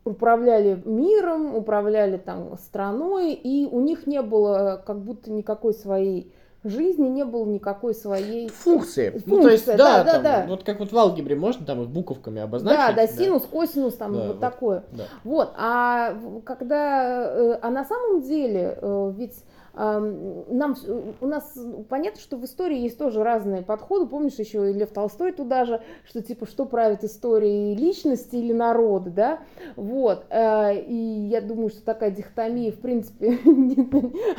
управляли 0.05 0.81
миром, 0.85 1.55
управляли 1.55 2.17
там 2.17 2.57
страной, 2.59 3.33
и 3.33 3.67
у 3.67 3.81
них 3.81 4.07
не 4.07 4.23
было 4.23 4.83
как 4.85 5.01
будто 5.01 5.31
никакой 5.31 5.75
своей 5.75 6.33
жизни, 6.65 7.09
не 7.09 7.25
было 7.25 7.45
никакой 7.45 7.95
своей 7.95 8.49
функции. 8.49 9.11
функции. 9.11 9.31
Ну, 9.31 9.43
то 9.43 9.49
есть, 9.49 9.67
да, 9.67 9.77
да, 9.77 10.05
да, 10.05 10.13
там, 10.13 10.23
да. 10.23 10.47
Вот 10.49 10.63
как 10.63 10.79
вот 10.81 10.93
в 10.93 10.99
алгебре 10.99 11.35
можно 11.35 11.67
там 11.67 11.83
их 11.83 11.89
буковками 11.89 12.41
обозначить. 12.41 12.79
Да, 12.79 12.93
да, 12.93 13.07
синус, 13.07 13.43
да. 13.43 13.49
косинус, 13.49 13.95
там 13.95 14.13
да, 14.13 14.19
вот, 14.19 14.27
вот 14.29 14.41
такое. 14.41 14.85
Да. 14.93 15.05
Вот, 15.25 15.53
а 15.57 16.17
когда, 16.45 17.25
э, 17.25 17.59
а 17.61 17.71
на 17.71 17.85
самом 17.85 18.23
деле, 18.23 18.79
э, 18.81 19.13
ведь 19.17 19.45
нам, 19.75 20.77
у 21.21 21.27
нас 21.27 21.59
понятно, 21.89 22.21
что 22.21 22.37
в 22.37 22.45
истории 22.45 22.79
есть 22.79 22.99
тоже 22.99 23.23
разные 23.23 23.63
подходы. 23.63 24.07
Помнишь 24.07 24.35
еще 24.35 24.71
и 24.71 24.75
Лев 24.75 24.91
Толстой 24.91 25.33
туда 25.33 25.65
же, 25.65 25.81
что 26.05 26.23
типа, 26.23 26.47
что 26.47 26.67
правит 26.67 27.05
историей 27.05 27.75
личности 27.75 28.37
или 28.37 28.53
народа, 28.53 29.11
да? 29.11 29.39
Вот. 29.77 30.27
Э, 30.29 30.79
и 30.79 30.95
я 30.95 31.41
думаю, 31.41 31.71
что 31.71 31.83
такая 31.85 32.11
дихотомия, 32.11 32.71
в 32.73 32.81
принципе, 32.81 33.39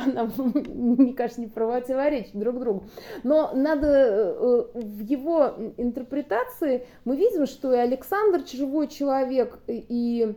она, 0.06 0.30
мне 0.68 1.14
кажется, 1.14 1.40
не 1.40 1.48
противоречит 1.48 2.38
друг 2.38 2.58
другу. 2.60 2.84
Но 3.24 3.50
надо 3.54 3.88
э, 3.88 4.64
в 4.74 5.00
его 5.00 5.54
интерпретации 5.76 6.86
мы 7.04 7.16
видим, 7.16 7.46
что 7.46 7.72
и 7.74 7.78
Александр 7.78 8.42
живой 8.46 8.88
человек, 8.88 9.58
и 9.66 10.36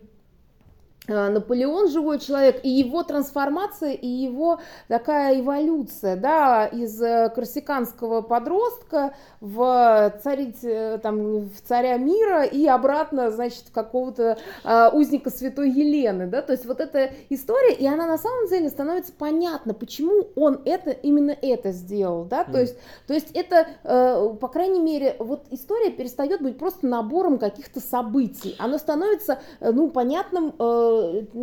Наполеон 1.08 1.90
живой 1.90 2.20
человек, 2.20 2.60
и 2.64 2.70
его 2.70 3.04
трансформация, 3.04 3.94
и 3.94 4.08
его 4.08 4.60
такая 4.88 5.40
эволюция, 5.40 6.16
да, 6.16 6.66
из 6.66 7.02
э, 7.02 7.32
корсиканского 7.34 8.22
подростка 8.22 9.14
в 9.40 10.14
царить, 10.24 10.64
э, 10.64 11.00
там, 11.02 11.50
в 11.50 11.62
царя 11.66 11.98
мира 11.98 12.44
и 12.44 12.66
обратно, 12.68 13.32
значит, 13.32 13.66
в 13.68 13.72
какого-то 13.72 14.38
э, 14.64 14.90
узника 14.92 15.30
святой 15.30 15.72
Елены, 15.72 16.28
да, 16.28 16.42
то 16.42 16.54
есть 16.54 16.66
вот 16.66 16.80
эта 16.82 17.12
история, 17.30 17.74
и 17.74 17.88
она 17.88 18.06
на 18.06 18.18
самом 18.18 18.48
деле 18.48 18.70
становится 18.70 19.14
понятна, 19.14 19.74
почему 19.74 20.28
он 20.36 20.62
это, 20.66 20.92
именно 20.92 21.36
это 21.42 21.72
сделал, 21.72 22.26
да, 22.26 22.44
mm. 22.44 22.52
то 22.52 22.60
есть, 22.60 22.78
то 23.08 23.14
есть 23.14 23.32
это, 23.34 23.68
э, 23.84 24.36
по 24.40 24.48
крайней 24.48 24.82
мере, 24.82 25.16
вот 25.20 25.46
история 25.52 25.92
перестает 25.92 26.42
быть 26.42 26.58
просто 26.58 26.86
набором 26.88 27.38
каких-то 27.38 27.80
событий, 27.80 28.56
она 28.60 28.78
становится, 28.78 29.40
ну, 29.62 29.90
понятным 29.90 30.54
Э, 30.60 30.97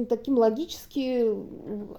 таким 0.08 0.38
логически 0.38 1.26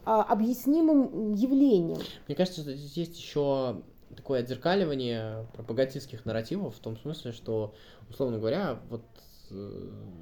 а, 0.06 0.24
объяснимым 0.24 1.34
явлением. 1.34 2.00
Мне 2.28 2.36
кажется, 2.36 2.62
что 2.62 2.74
здесь 2.74 2.98
есть 2.98 3.18
еще 3.18 3.82
такое 4.16 4.42
отзеркаливание 4.42 5.48
пропагандистских 5.54 6.26
нарративов 6.26 6.76
в 6.76 6.80
том 6.80 6.98
смысле, 6.98 7.32
что, 7.32 7.74
условно 8.10 8.38
говоря, 8.38 8.80
вот 8.90 9.02
Э, 9.02 9.35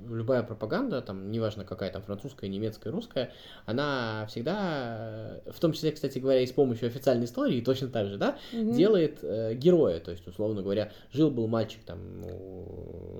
любая 0.09 0.43
пропаганда, 0.43 1.01
там, 1.01 1.31
неважно 1.31 1.63
какая 1.63 1.91
там 1.91 2.01
французская, 2.01 2.49
немецкая, 2.49 2.91
русская, 2.91 3.31
она 3.65 4.25
всегда, 4.29 5.41
в 5.47 5.59
том 5.59 5.73
числе, 5.73 5.91
кстати 5.91 6.19
говоря, 6.19 6.41
и 6.41 6.47
с 6.47 6.51
помощью 6.51 6.87
официальной 6.87 7.25
истории, 7.25 7.61
точно 7.61 7.87
так 7.89 8.07
же, 8.07 8.17
да, 8.17 8.37
mm 8.51 8.73
делает 8.73 9.19
э, 9.21 9.53
героя, 9.53 9.99
то 9.99 10.11
есть, 10.11 10.27
условно 10.27 10.61
говоря, 10.61 10.91
жил-был 11.11 11.47
мальчик 11.47 11.83
там, 11.85 12.25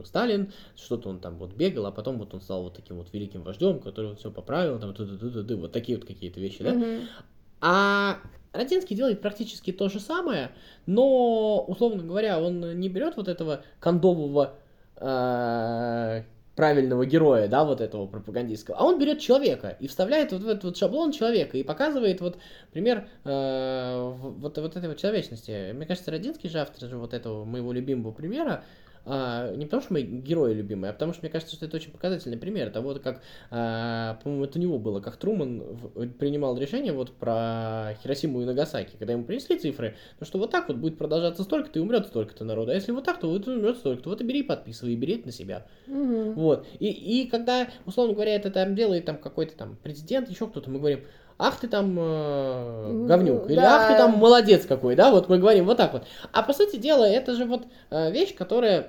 Сталин, 0.03 0.51
что-то 0.75 1.09
он 1.09 1.19
там 1.19 1.37
вот 1.37 1.53
бегал, 1.53 1.85
а 1.85 1.91
потом 1.91 2.17
вот 2.17 2.33
он 2.33 2.41
стал 2.41 2.63
вот 2.63 2.73
таким 2.73 2.97
вот 2.97 3.13
великим 3.13 3.43
вождем, 3.43 3.79
который 3.79 4.11
вот 4.11 4.19
все 4.19 4.31
поправил, 4.31 4.79
там, 4.79 4.93
ды 4.93 5.03
-ды 5.03 5.45
-ды 5.45 5.55
вот 5.55 5.71
такие 5.71 5.97
вот 5.97 6.07
какие-то 6.07 6.39
вещи, 6.39 6.63
да, 6.63 6.75
а 7.61 8.19
Родинский 8.53 8.95
делает 8.95 9.19
практически 9.21 9.71
то 9.71 9.89
же 9.89 9.99
самое, 9.99 10.51
но, 10.85 11.63
условно 11.67 12.03
говоря, 12.03 12.39
он 12.39 12.79
не 12.79 12.87
берет 12.87 13.17
вот 13.17 13.27
этого 13.27 13.63
кондового 13.79 14.53
э, 14.97 16.23
правильного 16.55 17.05
героя, 17.05 17.47
да, 17.47 17.63
вот 17.63 17.81
этого 17.81 18.05
пропагандистского, 18.05 18.77
а 18.77 18.85
он 18.85 18.99
берет 18.99 19.19
человека 19.19 19.75
и 19.79 19.87
вставляет 19.87 20.31
вот 20.31 20.41
в 20.41 20.47
этот 20.47 20.63
вот 20.63 20.77
шаблон 20.77 21.11
человека 21.11 21.57
и 21.57 21.63
показывает 21.63 22.21
вот 22.21 22.37
пример 22.71 23.07
э, 23.23 24.13
вот, 24.19 24.57
вот 24.57 24.75
этой 24.75 24.87
вот 24.87 24.97
человечности. 24.97 25.71
Мне 25.73 25.85
кажется, 25.85 26.11
Родинский 26.11 26.49
же 26.49 26.59
автор 26.59 26.87
же 26.87 26.97
вот 26.97 27.13
этого 27.13 27.43
моего 27.43 27.73
любимого 27.73 28.11
примера, 28.11 28.63
а, 29.05 29.53
не 29.55 29.65
потому 29.65 29.81
что 29.81 29.93
мои 29.93 30.03
герои 30.03 30.53
любимые, 30.53 30.91
а 30.91 30.93
потому 30.93 31.13
что 31.13 31.23
мне 31.23 31.31
кажется, 31.31 31.55
что 31.55 31.65
это 31.65 31.75
очень 31.75 31.91
показательный 31.91 32.37
пример 32.37 32.69
того, 32.69 32.95
как, 32.95 33.21
а, 33.51 34.19
по-моему, 34.23 34.45
это 34.45 34.59
у 34.59 34.61
него 34.61 34.79
было, 34.79 35.01
как 35.01 35.17
Труман 35.17 35.63
принимал 36.19 36.57
решение 36.57 36.93
вот 36.93 37.11
про 37.11 37.95
Хиросиму 38.01 38.41
и 38.41 38.45
Нагасаки, 38.45 38.95
когда 38.97 39.13
ему 39.13 39.25
принесли 39.25 39.57
цифры, 39.57 39.95
то 40.19 40.25
что 40.25 40.37
вот 40.37 40.51
так 40.51 40.67
вот 40.67 40.77
будет 40.77 40.97
продолжаться 40.97 41.43
столько-то 41.43 41.79
и 41.79 41.81
умрет 41.81 42.07
столько-то 42.07 42.45
народа, 42.45 42.71
а 42.71 42.75
если 42.75 42.91
вот 42.91 43.03
так, 43.03 43.19
то 43.19 43.29
вот 43.29 43.47
умрет 43.47 43.77
столько-то, 43.77 44.09
вот 44.09 44.21
и 44.21 44.23
бери, 44.23 44.43
подписывай, 44.43 44.93
и 44.93 44.95
бери 44.95 45.15
это 45.15 45.27
на 45.27 45.31
себя. 45.33 45.67
Угу. 45.87 46.33
Вот. 46.33 46.67
И, 46.79 46.87
и 46.87 47.27
когда, 47.27 47.69
условно 47.85 48.13
говоря, 48.13 48.35
это 48.35 48.51
там 48.51 48.75
делает 48.75 49.05
там 49.05 49.17
какой-то 49.17 49.55
там 49.57 49.77
президент, 49.83 50.29
еще 50.29 50.47
кто-то, 50.47 50.69
мы 50.69 50.79
говорим, 50.79 51.01
ах 51.43 51.59
ты 51.59 51.67
там 51.67 51.95
э, 51.99 53.05
говнюк, 53.07 53.49
или 53.49 53.59
да. 53.59 53.75
ах 53.75 53.91
ты 53.91 53.97
там 53.97 54.17
молодец 54.17 54.65
какой, 54.65 54.95
да, 54.95 55.11
вот 55.11 55.27
мы 55.27 55.37
говорим 55.37 55.65
вот 55.65 55.77
так 55.77 55.91
вот. 55.91 56.03
А 56.31 56.41
по 56.41 56.53
сути 56.53 56.77
дела, 56.77 57.03
это 57.03 57.35
же 57.35 57.45
вот 57.45 57.63
э, 57.89 58.11
вещь, 58.11 58.33
которая 58.33 58.87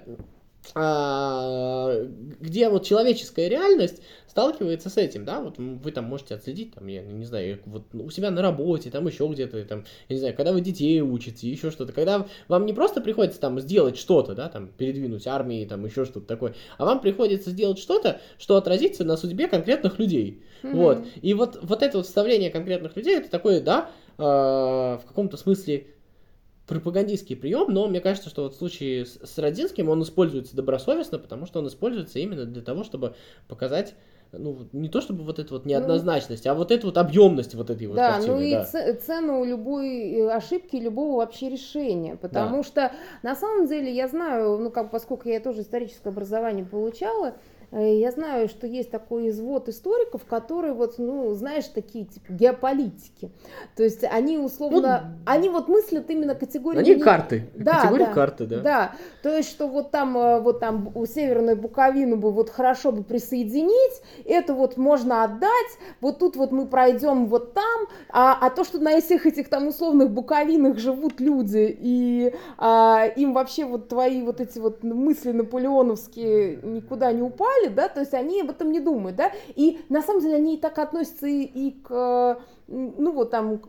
где 0.73 2.69
вот 2.69 2.85
человеческая 2.85 3.49
реальность 3.49 4.01
сталкивается 4.35 4.91
с 4.91 4.97
этим, 4.97 5.25
да, 5.25 5.41
вот 5.41 5.59
вы 5.59 5.93
там 5.93 6.07
можете 6.07 6.35
отследить, 6.35 6.75
там, 6.75 6.89
я 6.89 7.03
не 7.03 7.25
знаю, 7.25 7.61
вот 7.67 7.85
у 7.93 8.11
себя 8.11 8.33
на 8.33 8.43
работе, 8.43 8.91
там 8.91 9.07
еще 9.07 9.29
где-то, 9.29 9.65
там, 9.65 9.85
я 10.09 10.15
не 10.15 10.19
знаю, 10.19 10.35
когда 10.35 10.53
вы 10.53 10.61
детей 10.61 11.01
учите, 11.03 11.49
еще 11.49 11.71
что-то, 11.71 11.93
когда 11.93 12.27
вам 12.49 12.67
не 12.67 12.73
просто 12.73 13.01
приходится 13.01 13.39
там 13.39 13.61
сделать 13.61 13.97
что-то, 13.97 14.35
да, 14.35 14.49
там, 14.49 14.67
передвинуть 14.67 15.29
армии, 15.29 15.65
там, 15.67 15.85
еще 15.85 16.05
что-то 16.05 16.27
такое, 16.27 16.55
а 16.79 16.85
вам 16.85 17.01
приходится 17.01 17.51
сделать 17.51 17.79
что-то, 17.79 18.21
что 18.37 18.57
отразится 18.57 19.05
на 19.05 19.17
судьбе 19.17 19.47
конкретных 19.47 20.01
людей, 20.01 20.43
mm-hmm. 20.65 20.75
вот, 20.75 21.07
и 21.23 21.33
вот, 21.35 21.61
вот 21.63 21.83
это 21.85 21.99
вот 21.99 22.07
вставление 22.07 22.51
конкретных 22.51 22.97
людей, 22.97 23.19
это 23.19 23.31
такое, 23.31 23.61
да, 23.61 23.91
э, 24.19 24.23
в 24.23 25.03
каком-то 25.07 25.37
смысле 25.37 25.94
пропагандистский 26.67 27.37
прием, 27.37 27.73
но 27.73 27.87
мне 27.89 28.01
кажется, 28.01 28.31
что 28.31 28.45
вот 28.45 28.55
в 28.55 28.59
случае 28.59 29.05
с, 29.05 29.19
с 29.23 29.39
Родинским 29.39 29.89
он 29.89 30.03
используется 30.03 30.57
добросовестно, 30.57 31.19
потому 31.19 31.47
что 31.47 31.59
он 31.59 31.69
используется 31.69 32.19
именно 32.19 32.47
для 32.47 32.63
того, 32.63 32.85
чтобы 32.85 33.15
показать 33.49 33.95
ну, 34.39 34.67
не 34.73 34.89
то 34.89 35.01
чтобы 35.01 35.25
вот 35.25 35.39
эта 35.39 35.53
вот 35.55 35.67
неоднозначность, 35.67 36.45
ну, 36.45 36.51
а 36.51 36.55
вот 36.55 36.71
эту 36.71 36.89
вот 36.89 36.99
объемность 36.99 37.55
вот 37.55 37.71
этой 37.71 37.87
вот 37.87 37.97
да, 37.97 38.15
картины. 38.15 38.35
Ну 38.35 38.41
и 38.41 38.53
да. 38.53 38.95
цену 38.95 39.45
любой 39.45 40.13
э, 40.13 40.31
ошибки, 40.31 40.77
любого 40.77 41.19
вообще 41.19 41.49
решения, 41.49 42.17
потому 42.17 42.59
да. 42.59 42.63
что 42.63 42.93
на 43.23 43.37
самом 43.37 43.67
деле 43.67 43.95
я 43.95 44.09
знаю, 44.09 44.59
ну 44.59 44.71
как 44.71 44.91
поскольку 44.91 45.29
я 45.29 45.41
тоже 45.41 45.63
историческое 45.63 46.09
образование 46.09 46.65
получала, 46.65 47.35
я 47.81 48.13
знаю, 48.13 48.49
что 48.49 48.67
есть 48.67 48.91
такой 48.91 49.31
извод 49.31 49.69
историков, 49.69 50.25
которые 50.25 50.75
вот, 50.75 50.99
ну, 50.99 51.35
знаешь, 51.35 51.67
такие 51.67 52.05
типа 52.05 52.33
геополитики. 52.33 53.31
То 53.77 53.83
есть 53.83 54.05
они 54.05 54.39
условно, 54.39 55.17
ну, 55.19 55.23
они 55.27 55.49
вот 55.49 55.69
мыслят 55.69 56.09
именно 56.11 56.35
категории. 56.35 56.79
Они 56.79 56.95
карты. 56.97 57.49
Да, 57.55 57.81
Категория 57.81 58.07
да, 58.07 58.13
карты, 58.13 58.47
да. 58.47 58.61
Да. 58.61 58.93
То 59.23 59.37
есть, 59.37 59.51
что 59.51 59.67
вот 59.67 59.91
там, 59.91 60.17
э, 60.17 60.41
вот 60.41 60.61
там 60.61 60.93
у 60.95 61.07
Северной 61.07 61.55
Буковину 61.55 62.17
бы 62.17 62.31
вот 62.31 62.51
хорошо 62.51 62.93
бы 62.93 63.03
присоединить, 63.03 64.03
это 64.25 64.55
вот 64.55 64.77
можно 64.77 65.25
отдать, 65.25 65.51
вот 66.01 66.19
тут 66.19 66.37
вот 66.37 66.53
мы 66.53 66.67
пройдем 66.67 67.27
вот 67.27 67.55
там, 67.55 67.87
а, 68.09 68.39
а 68.41 68.51
то, 68.51 68.65
что 68.65 68.79
на 68.79 69.01
всех 69.01 69.27
этих 69.27 69.49
там 69.49 69.69
условных 69.69 70.11
Буковинах 70.11 70.79
живут 70.79 71.21
люди, 71.21 71.77
и 71.81 72.35
а, 72.59 73.07
им 73.17 73.33
вообще 73.33 73.65
вот 73.65 73.89
твои 73.89 74.23
вот 74.23 74.41
эти 74.41 74.59
вот 74.59 74.83
мысли 74.83 75.33
наполеоновские 75.33 76.61
никуда 76.63 77.13
не 77.13 77.23
упали, 77.23 77.64
происходит, 77.65 77.75
да, 77.75 77.89
то 77.89 78.01
есть 78.01 78.15
они 78.15 78.41
об 78.41 78.51
этом 78.51 78.73
не 78.73 78.81
думают, 78.81 79.17
да, 79.17 79.33
и 79.55 79.81
на 79.89 80.03
самом 80.03 80.21
деле 80.21 80.37
они 80.37 80.57
и 80.57 80.61
так 80.61 80.79
относятся 80.79 81.27
и, 81.27 81.43
и 81.43 81.71
к 81.83 82.39
ну 82.67 83.13
вот 83.13 83.31
там, 83.31 83.61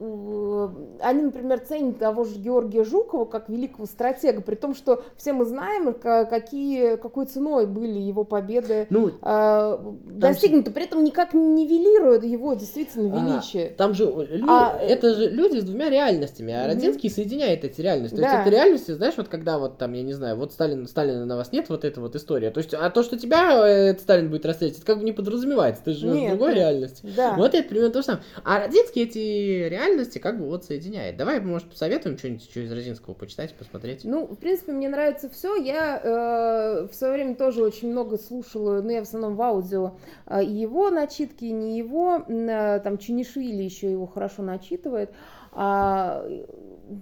они, 1.02 1.24
например, 1.24 1.60
ценят 1.60 2.00
того 2.00 2.24
же 2.24 2.38
Георгия 2.40 2.84
Жукова 2.84 3.26
как 3.26 3.50
великого 3.50 3.86
стратега, 3.86 4.42
при 4.42 4.56
том, 4.56 4.74
что 4.74 5.04
все 5.18 5.34
мы 5.34 5.46
знаем, 5.46 5.94
какие, 5.94 6.96
какой 6.96 7.26
ценой 7.26 7.66
были 7.66 8.00
его 8.00 8.24
победы 8.24 8.88
ну, 8.90 9.12
э, 9.22 9.78
достигнуты, 10.06 10.70
же... 10.70 10.74
при 10.74 10.86
этом 10.86 11.04
никак 11.04 11.34
не 11.34 11.66
нивелируют 11.66 12.24
его 12.24 12.54
действительно 12.54 13.08
величие. 13.08 13.68
А, 13.68 13.78
там 13.78 13.94
же, 13.94 14.06
люди, 14.06 14.46
а, 14.48 14.78
это 14.78 15.14
же 15.14 15.30
люди 15.30 15.60
с 15.60 15.64
двумя 15.64 15.90
реальностями, 15.90 16.54
а 16.54 16.68
Родинский 16.68 17.10
угу. 17.10 17.16
соединяет 17.16 17.64
эти 17.64 17.82
реальности. 17.82 18.16
То 18.16 18.22
да. 18.22 18.32
есть 18.32 18.42
это 18.42 18.50
реальности, 18.50 18.92
знаешь, 18.92 19.16
вот 19.18 19.28
когда 19.28 19.58
вот 19.58 19.78
там, 19.78 19.94
я 19.94 20.04
не 20.04 20.14
знаю, 20.14 20.38
вот 20.38 20.54
Сталин, 20.54 20.88
Сталина 20.88 21.26
на 21.26 21.36
вас 21.36 21.52
нет, 21.52 21.70
вот 21.70 21.84
эта 21.84 22.00
вот 22.00 22.16
история. 22.16 22.52
То 22.52 22.60
есть, 22.60 22.74
а 22.74 22.90
то, 22.90 23.04
что 23.04 23.18
тебя 23.18 23.68
э, 23.68 23.98
Сталин 23.98 24.30
будет 24.30 24.46
расстрелять, 24.46 24.78
это 24.78 24.86
как 24.86 25.00
бы 25.00 25.04
не 25.04 25.12
подразумевается, 25.12 25.84
ты 25.84 25.94
живешь 25.94 26.16
нет, 26.16 26.28
в 26.28 26.38
другой 26.38 26.54
нет. 26.54 26.58
реальности. 26.58 27.08
Да. 27.16 27.36
Вот 27.36 27.54
это 27.54 27.68
примерно 27.68 27.92
то 27.92 28.00
же 28.00 28.06
самое. 28.06 28.24
А 28.44 28.60
Родинский 28.60 28.85
Розинский 28.86 29.04
эти 29.04 29.68
реальности 29.70 30.20
как 30.20 30.40
бы 30.40 30.46
вот 30.46 30.66
соединяет. 30.66 31.18
Давай, 31.18 31.40
может, 31.40 31.70
посоветуем 31.70 32.18
что-нибудь 32.18 32.44
что 32.44 32.60
из 32.62 32.72
Розинского 32.72 33.14
почитать, 33.14 33.54
посмотреть. 33.56 34.04
Ну, 34.04 34.28
в 34.28 34.38
принципе, 34.38 34.72
мне 34.72 34.90
нравится 34.90 35.30
все. 35.30 35.56
Я 35.56 36.00
э, 36.02 36.88
в 36.88 36.94
свое 36.94 37.14
время 37.14 37.36
тоже 37.36 37.64
очень 37.64 37.92
много 37.92 38.18
слушала, 38.18 38.82
ну, 38.82 38.90
я 38.90 39.00
в 39.00 39.08
основном 39.08 39.36
в 39.36 39.42
аудио, 39.42 39.98
э, 40.28 40.44
его 40.44 40.90
начитки, 40.90 41.46
не 41.46 41.78
его, 41.78 42.24
э, 42.28 42.80
там 42.84 42.98
Чинишвили 42.98 43.64
еще 43.64 43.92
его 43.92 44.08
хорошо 44.08 44.44
начитывает, 44.44 45.12
а 45.52 46.26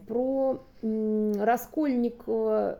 про 0.07 0.63
э, 0.81 1.33
Раскольникова 1.39 2.79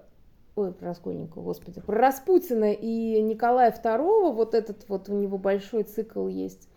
ой, 0.56 0.72
про 0.72 0.90
Раскольникова, 0.90 1.44
господи, 1.44 1.82
про 1.82 1.98
Распутина 1.98 2.74
и 2.74 3.20
Николая 3.22 3.72
II, 3.72 4.34
вот 4.34 4.54
этот 4.54 4.88
вот 4.88 5.10
у 5.10 5.14
него 5.14 5.40
большой 5.40 5.84
цикл 5.84 6.28
есть 6.28 6.70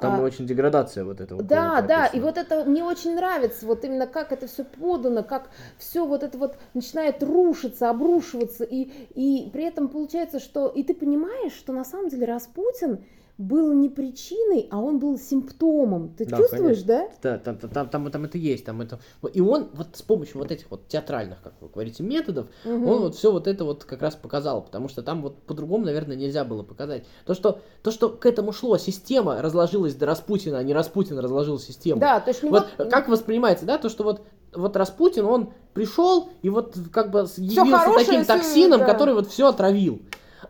Там 0.00 0.20
а, 0.20 0.22
очень 0.22 0.46
деградация 0.46 1.04
вот 1.04 1.20
этого. 1.20 1.42
Да, 1.42 1.82
да, 1.82 2.06
и 2.06 2.20
вот 2.20 2.38
это 2.38 2.64
мне 2.64 2.82
очень 2.82 3.14
нравится, 3.14 3.66
вот 3.66 3.84
именно 3.84 4.06
как 4.06 4.32
это 4.32 4.46
все 4.46 4.64
подано, 4.64 5.22
как 5.22 5.50
все 5.78 6.06
вот 6.06 6.22
это 6.22 6.38
вот 6.38 6.56
начинает 6.74 7.22
рушиться, 7.22 7.90
обрушиваться, 7.90 8.64
и, 8.64 8.84
и 9.14 9.50
при 9.50 9.64
этом 9.64 9.88
получается, 9.88 10.40
что 10.40 10.68
и 10.68 10.82
ты 10.82 10.94
понимаешь, 10.94 11.52
что 11.52 11.72
на 11.72 11.84
самом 11.84 12.08
деле 12.08 12.26
Распутин, 12.26 13.04
был 13.40 13.72
не 13.72 13.88
причиной, 13.88 14.68
а 14.70 14.78
он 14.78 14.98
был 14.98 15.18
симптомом. 15.18 16.10
Ты 16.10 16.26
да, 16.26 16.36
чувствуешь, 16.36 16.84
конечно. 16.84 17.08
да? 17.22 17.38
Да, 17.38 17.38
там, 17.38 17.56
там, 17.56 17.88
там, 17.88 18.10
там, 18.10 18.24
это 18.24 18.36
есть, 18.36 18.66
там 18.66 18.82
это. 18.82 19.00
И 19.32 19.40
он 19.40 19.70
вот 19.72 19.88
с 19.94 20.02
помощью 20.02 20.38
вот 20.38 20.52
этих 20.52 20.70
вот 20.70 20.86
театральных, 20.88 21.40
как 21.42 21.54
вы 21.60 21.68
говорите, 21.68 22.02
методов, 22.02 22.48
угу. 22.66 22.90
он 22.90 23.00
вот 23.00 23.14
все 23.14 23.32
вот 23.32 23.46
это 23.46 23.64
вот 23.64 23.84
как 23.84 24.02
раз 24.02 24.14
показал, 24.14 24.62
потому 24.62 24.88
что 24.88 25.02
там 25.02 25.22
вот 25.22 25.42
по-другому, 25.42 25.86
наверное, 25.86 26.16
нельзя 26.16 26.44
было 26.44 26.62
показать. 26.62 27.04
То, 27.24 27.32
что 27.32 27.60
то, 27.82 27.90
что 27.90 28.10
к 28.10 28.26
этому 28.26 28.52
шло, 28.52 28.76
система 28.76 29.40
разложилась 29.40 29.94
до 29.94 30.04
Распутина, 30.04 30.58
а 30.58 30.62
не 30.62 30.74
Распутин 30.74 31.18
разложил 31.18 31.58
систему. 31.58 31.98
Да, 31.98 32.20
то 32.20 32.28
есть 32.30 32.42
вот, 32.42 32.68
вот 32.76 32.90
как 32.90 33.08
воспринимается, 33.08 33.64
да, 33.64 33.78
то, 33.78 33.88
что 33.88 34.04
вот 34.04 34.22
вот 34.52 34.76
Распутин, 34.76 35.24
он 35.24 35.52
пришел 35.72 36.28
и 36.42 36.50
вот 36.50 36.76
как 36.92 37.10
бы 37.10 37.20
явился 37.36 38.04
таким 38.04 38.24
токсином, 38.24 38.80
да. 38.80 38.86
который 38.86 39.14
вот 39.14 39.28
все 39.28 39.48
отравил 39.48 40.00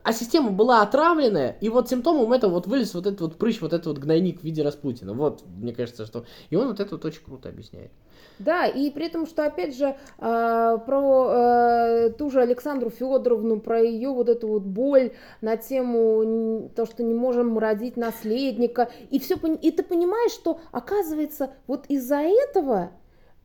а 0.02 0.12
система 0.12 0.50
была 0.50 0.82
отравленная, 0.82 1.56
и 1.60 1.68
вот 1.68 1.88
симптомом 1.88 2.32
этого 2.32 2.52
вот 2.52 2.66
вылез 2.66 2.94
вот 2.94 3.06
этот 3.06 3.20
вот 3.20 3.36
прыщ, 3.36 3.60
вот 3.60 3.72
этот 3.72 3.86
вот 3.86 3.98
гнойник 3.98 4.40
в 4.40 4.44
виде 4.44 4.62
Распутина. 4.62 5.12
Вот, 5.12 5.42
мне 5.46 5.72
кажется, 5.72 6.06
что... 6.06 6.24
И 6.48 6.56
он 6.56 6.68
вот 6.68 6.80
это 6.80 6.94
вот 6.94 7.04
очень 7.04 7.22
круто 7.22 7.48
объясняет. 7.48 7.90
Да, 8.38 8.66
и 8.66 8.90
при 8.90 9.08
том, 9.08 9.26
что, 9.26 9.44
опять 9.44 9.76
же, 9.76 9.96
э, 10.18 10.78
про 10.86 11.28
э, 11.30 12.10
ту 12.16 12.30
же 12.30 12.40
Александру 12.40 12.88
Федоровну, 12.88 13.60
про 13.60 13.80
ее 13.82 14.10
вот 14.10 14.30
эту 14.30 14.48
вот 14.48 14.62
боль 14.62 15.12
на 15.42 15.58
тему 15.58 16.70
то, 16.74 16.86
что 16.86 17.02
не 17.02 17.14
можем 17.14 17.58
родить 17.58 17.98
наследника, 17.98 18.90
и 19.10 19.18
все, 19.18 19.36
и 19.36 19.70
ты 19.70 19.82
понимаешь, 19.82 20.32
что, 20.32 20.60
оказывается, 20.72 21.50
вот 21.66 21.84
из-за 21.88 22.20
этого, 22.20 22.92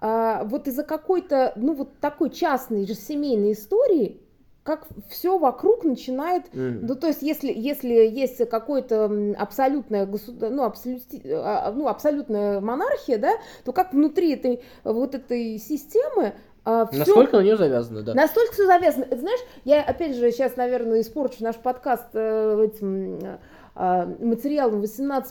э, 0.02 0.44
вот 0.46 0.68
из-за 0.68 0.84
какой-то, 0.84 1.52
ну, 1.58 1.74
вот 1.74 2.00
такой 2.00 2.30
частной 2.30 2.88
же 2.88 2.94
семейной 2.94 3.52
истории, 3.52 4.22
как 4.66 4.88
все 5.10 5.38
вокруг 5.38 5.84
начинает, 5.84 6.48
mm. 6.52 6.80
ну 6.82 6.96
то 6.96 7.06
есть 7.06 7.22
если 7.22 7.54
если 7.56 7.94
есть 7.94 8.50
какое-то 8.50 9.36
абсолютное 9.38 10.08
государ, 10.08 10.50
ну, 10.50 10.64
абсолют, 10.64 11.04
а, 11.24 11.72
ну 11.72 11.88
абсолютная 11.88 12.60
монархия, 12.62 13.20
да, 13.20 13.34
то 13.64 13.74
как 13.74 13.94
внутри 13.94 14.34
этой 14.34 14.64
вот 14.84 15.14
этой 15.14 15.60
системы 15.60 16.34
а, 16.66 16.88
всё... 16.88 16.98
Насколько 16.98 17.38
на 17.38 17.42
нее 17.44 17.58
завязано, 17.58 18.02
да. 18.02 18.16
Настолько 18.16 18.54
все 18.54 18.66
завязано. 18.66 19.06
Знаешь, 19.12 19.40
я 19.66 19.84
опять 19.84 20.16
же 20.16 20.32
сейчас, 20.32 20.56
наверное, 20.56 21.02
испорчу 21.02 21.44
наш 21.44 21.58
подкаст 21.58 22.08
э, 22.14 22.66
этим 22.66 23.20
а, 23.24 23.40
материалом 23.76 24.82
18+, 24.82 25.24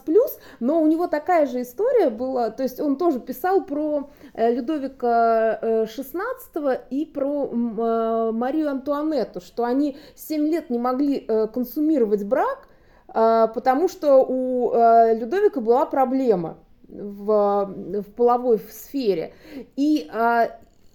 но 0.61 0.83
у 0.83 0.87
него 0.87 1.07
такая 1.07 1.47
же 1.47 1.63
история 1.63 2.11
была, 2.11 2.51
то 2.51 2.63
есть 2.63 2.81
он 2.81 2.97
тоже 2.97 3.19
писал 3.21 3.65
про 3.65 4.11
э, 4.35 4.53
Людовика 4.53 5.59
XVI 5.63 6.15
э, 6.55 6.81
и 6.91 7.07
про 7.07 7.47
э, 7.47 8.33
Марию 8.33 8.71
Антуанетту, 8.71 9.41
что 9.41 9.65
они 9.65 9.97
7 10.15 10.47
лет 10.47 10.71
не 10.71 10.79
могли 10.79 11.21
консумировать 11.53 12.25
брак, 12.25 12.69
потому 13.07 13.89
что 13.89 14.25
у 14.25 14.73
Людовика 15.15 15.61
была 15.61 15.87
проблема 15.87 16.59
в, 16.89 17.75
в 18.01 18.13
половой 18.13 18.59
сфере. 18.59 19.35
И, 19.77 20.11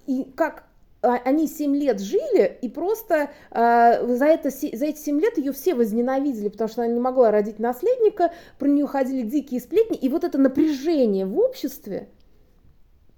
и 0.05 0.23
как 0.35 0.68
они 1.01 1.47
7 1.47 1.75
лет 1.75 1.99
жили, 1.99 2.57
и 2.61 2.69
просто 2.69 3.29
э, 3.51 4.15
за, 4.15 4.25
это, 4.25 4.49
за 4.49 4.85
эти 4.85 4.99
7 4.99 5.19
лет 5.19 5.37
ее 5.37 5.51
все 5.51 5.75
возненавидели, 5.75 6.49
потому 6.49 6.69
что 6.69 6.83
она 6.83 6.93
не 6.93 6.99
могла 6.99 7.31
родить 7.31 7.59
наследника, 7.59 8.31
про 8.57 8.67
нее 8.67 8.87
ходили 8.87 9.21
дикие 9.21 9.61
сплетни, 9.61 9.97
и 9.97 10.09
вот 10.09 10.23
это 10.23 10.37
напряжение 10.37 11.25
в 11.25 11.37
обществе, 11.39 12.09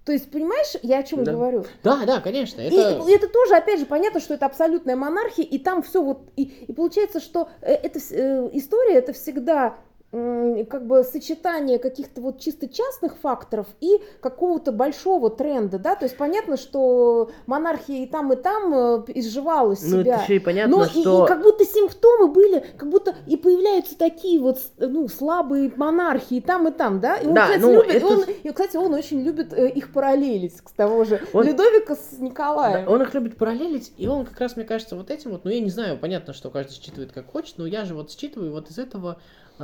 то 0.05 0.11
есть, 0.11 0.31
понимаешь, 0.31 0.73
я 0.81 0.99
о 0.99 1.03
чем 1.03 1.23
да. 1.23 1.31
говорю? 1.31 1.63
Да, 1.83 2.05
да, 2.07 2.21
конечно. 2.21 2.59
Это... 2.59 3.03
И, 3.05 3.11
и 3.11 3.15
это 3.15 3.27
тоже, 3.27 3.55
опять 3.55 3.79
же, 3.79 3.85
понятно, 3.85 4.19
что 4.19 4.33
это 4.33 4.47
абсолютная 4.47 4.95
монархия, 4.95 5.45
и 5.45 5.59
там 5.59 5.83
все 5.83 6.01
вот... 6.01 6.23
И, 6.35 6.43
и 6.43 6.73
получается, 6.73 7.19
что 7.19 7.49
э, 7.61 7.73
эта 7.73 7.99
э, 7.99 8.49
история, 8.53 8.95
это 8.95 9.13
всегда 9.13 9.77
как 10.11 10.87
бы 10.87 11.05
сочетание 11.05 11.79
каких-то 11.79 12.19
вот 12.19 12.39
чисто 12.39 12.67
частных 12.67 13.15
факторов 13.17 13.67
и 13.79 14.01
какого-то 14.19 14.73
большого 14.73 15.29
тренда, 15.29 15.79
да, 15.79 15.95
то 15.95 16.03
есть 16.03 16.17
понятно, 16.17 16.57
что 16.57 17.31
монархия 17.45 18.03
и 18.03 18.07
там, 18.07 18.33
и 18.33 18.35
там 18.35 18.73
э, 18.73 19.03
изживала 19.15 19.73
себя. 19.77 19.89
Ну, 19.89 20.01
это 20.01 20.23
еще 20.23 20.35
и 20.35 20.39
понятно, 20.39 20.77
но 20.77 20.85
что... 20.85 21.21
И, 21.21 21.23
и 21.23 21.27
как 21.27 21.41
будто 21.41 21.63
симптомы 21.63 22.27
были, 22.27 22.59
как 22.77 22.89
будто 22.89 23.15
и 23.25 23.37
появляются 23.37 23.97
такие 23.97 24.41
вот, 24.41 24.59
ну, 24.79 25.07
слабые 25.07 25.71
монархии 25.77 26.37
и 26.37 26.41
там, 26.41 26.67
и 26.67 26.71
там, 26.71 26.99
да, 26.99 27.15
и 27.15 27.27
он, 27.27 27.33
да, 27.33 27.45
кстати, 27.45 27.61
ну, 27.61 27.73
любит, 27.73 27.95
это... 27.95 28.07
он, 28.07 28.23
и, 28.43 28.49
кстати, 28.49 28.77
он 28.77 28.93
очень 28.93 29.21
любит 29.21 29.53
э, 29.53 29.69
их 29.69 29.93
параллелить 29.93 30.59
к 30.59 30.71
того 30.71 31.05
же 31.05 31.21
он... 31.31 31.47
Людовика 31.47 31.95
с 31.95 32.19
Николаем. 32.19 32.85
Да, 32.85 32.91
он 32.91 33.01
их 33.01 33.13
любит 33.13 33.37
параллелить, 33.37 33.93
и 33.95 34.07
он 34.07 34.25
как 34.25 34.37
раз, 34.41 34.57
мне 34.57 34.65
кажется, 34.65 34.97
вот 34.97 35.09
этим 35.09 35.31
вот, 35.31 35.45
ну, 35.45 35.51
я 35.51 35.61
не 35.61 35.69
знаю, 35.69 35.97
понятно, 35.97 36.33
что 36.33 36.49
каждый 36.49 36.73
считывает 36.73 37.13
как 37.13 37.31
хочет, 37.31 37.57
но 37.57 37.65
я 37.65 37.85
же 37.85 37.95
вот 37.95 38.11
считываю 38.11 38.51
вот 38.51 38.69
из 38.69 38.77
этого 38.77 39.21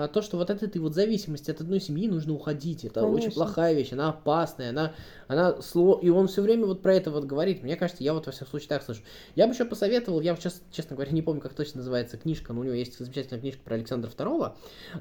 то, 0.07 0.21
что 0.21 0.37
вот 0.37 0.49
от 0.51 0.61
этой 0.61 0.77
вот 0.79 0.93
зависимости 0.93 1.49
от 1.49 1.61
одной 1.61 1.79
семьи 1.79 2.07
нужно 2.07 2.33
уходить. 2.33 2.85
Это 2.85 3.01
Конечно. 3.01 3.17
очень 3.17 3.31
плохая 3.31 3.73
вещь, 3.73 3.93
она 3.93 4.09
опасная, 4.09 4.69
она, 4.69 4.93
она 5.27 5.61
сло... 5.61 5.99
И 6.01 6.09
он 6.09 6.27
все 6.27 6.41
время 6.41 6.67
вот 6.67 6.83
про 6.83 6.93
это 6.93 7.09
вот 7.09 7.25
говорит. 7.25 7.63
Мне 7.63 7.75
кажется, 7.75 8.03
я 8.03 8.13
вот 8.13 8.27
во 8.27 8.31
всяком 8.31 8.49
случае 8.49 8.69
так 8.69 8.83
слышу. 8.83 9.01
Я 9.35 9.47
бы 9.47 9.53
еще 9.53 9.65
посоветовал, 9.65 10.21
я 10.21 10.35
сейчас, 10.35 10.61
честно 10.71 10.95
говоря, 10.95 11.11
не 11.11 11.21
помню, 11.23 11.41
как 11.41 11.53
точно 11.53 11.79
называется 11.79 12.17
книжка, 12.17 12.53
но 12.53 12.61
у 12.61 12.63
него 12.63 12.75
есть 12.75 12.99
замечательная 12.99 13.41
книжка 13.41 13.61
про 13.63 13.75
Александра 13.75 14.09
II. 14.09 14.53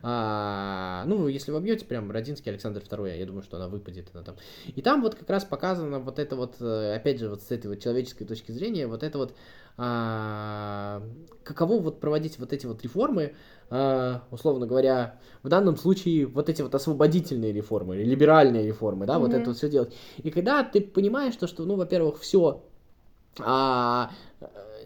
А, 0.03 1.05
ну, 1.07 1.29
если 1.29 1.51
вы 1.51 1.61
бьете 1.61 1.85
прям 1.85 2.11
Родинский 2.11 2.51
Александр 2.51 2.81
II, 2.81 3.19
я 3.19 3.27
думаю, 3.27 3.43
что 3.43 3.57
она 3.59 3.69
выпадет. 3.69 4.09
Она 4.15 4.23
там. 4.23 4.37
И 4.67 4.81
там 4.81 5.03
вот 5.03 5.15
как 5.17 5.29
раз 5.29 5.45
показано 5.45 5.99
вот 5.99 6.19
это 6.19 6.37
вот, 6.37 6.57
э, 6.61 6.95
опять 6.95 7.19
же, 7.19 7.29
вот 7.29 7.43
с 7.43 7.51
этой 7.51 7.67
вот 7.67 7.81
человеческой 7.81 8.25
точки 8.25 8.53
зрения, 8.53 8.87
вот 8.87 9.03
это 9.03 9.19
вот 9.19 9.35
а, 9.79 11.03
каково 11.45 11.81
вот 11.81 12.01
проводить 12.01 12.39
вот 12.39 12.53
эти 12.53 12.65
вот 12.65 12.83
реформы, 12.83 13.25
а, 13.25 13.35
условно 13.69 14.67
говоря, 14.67 15.19
в 15.43 15.49
данном 15.49 15.77
случае 15.77 16.27
вот 16.27 16.49
эти 16.49 16.63
вот 16.63 16.75
освободительные 16.75 17.53
реформы, 17.53 17.97
либеральные 17.97 18.67
реформы, 18.67 19.07
да, 19.07 19.15
mm-hmm. 19.15 19.19
вот 19.19 19.33
это 19.33 19.51
вот 19.51 19.57
все 19.57 19.69
делать. 19.69 19.95
И 20.19 20.31
когда 20.31 20.63
ты 20.63 20.81
понимаешь 20.81 21.35
то, 21.37 21.47
что, 21.47 21.65
ну, 21.65 21.77
во-первых, 21.77 22.21
все 22.21 22.63
а, 23.41 24.11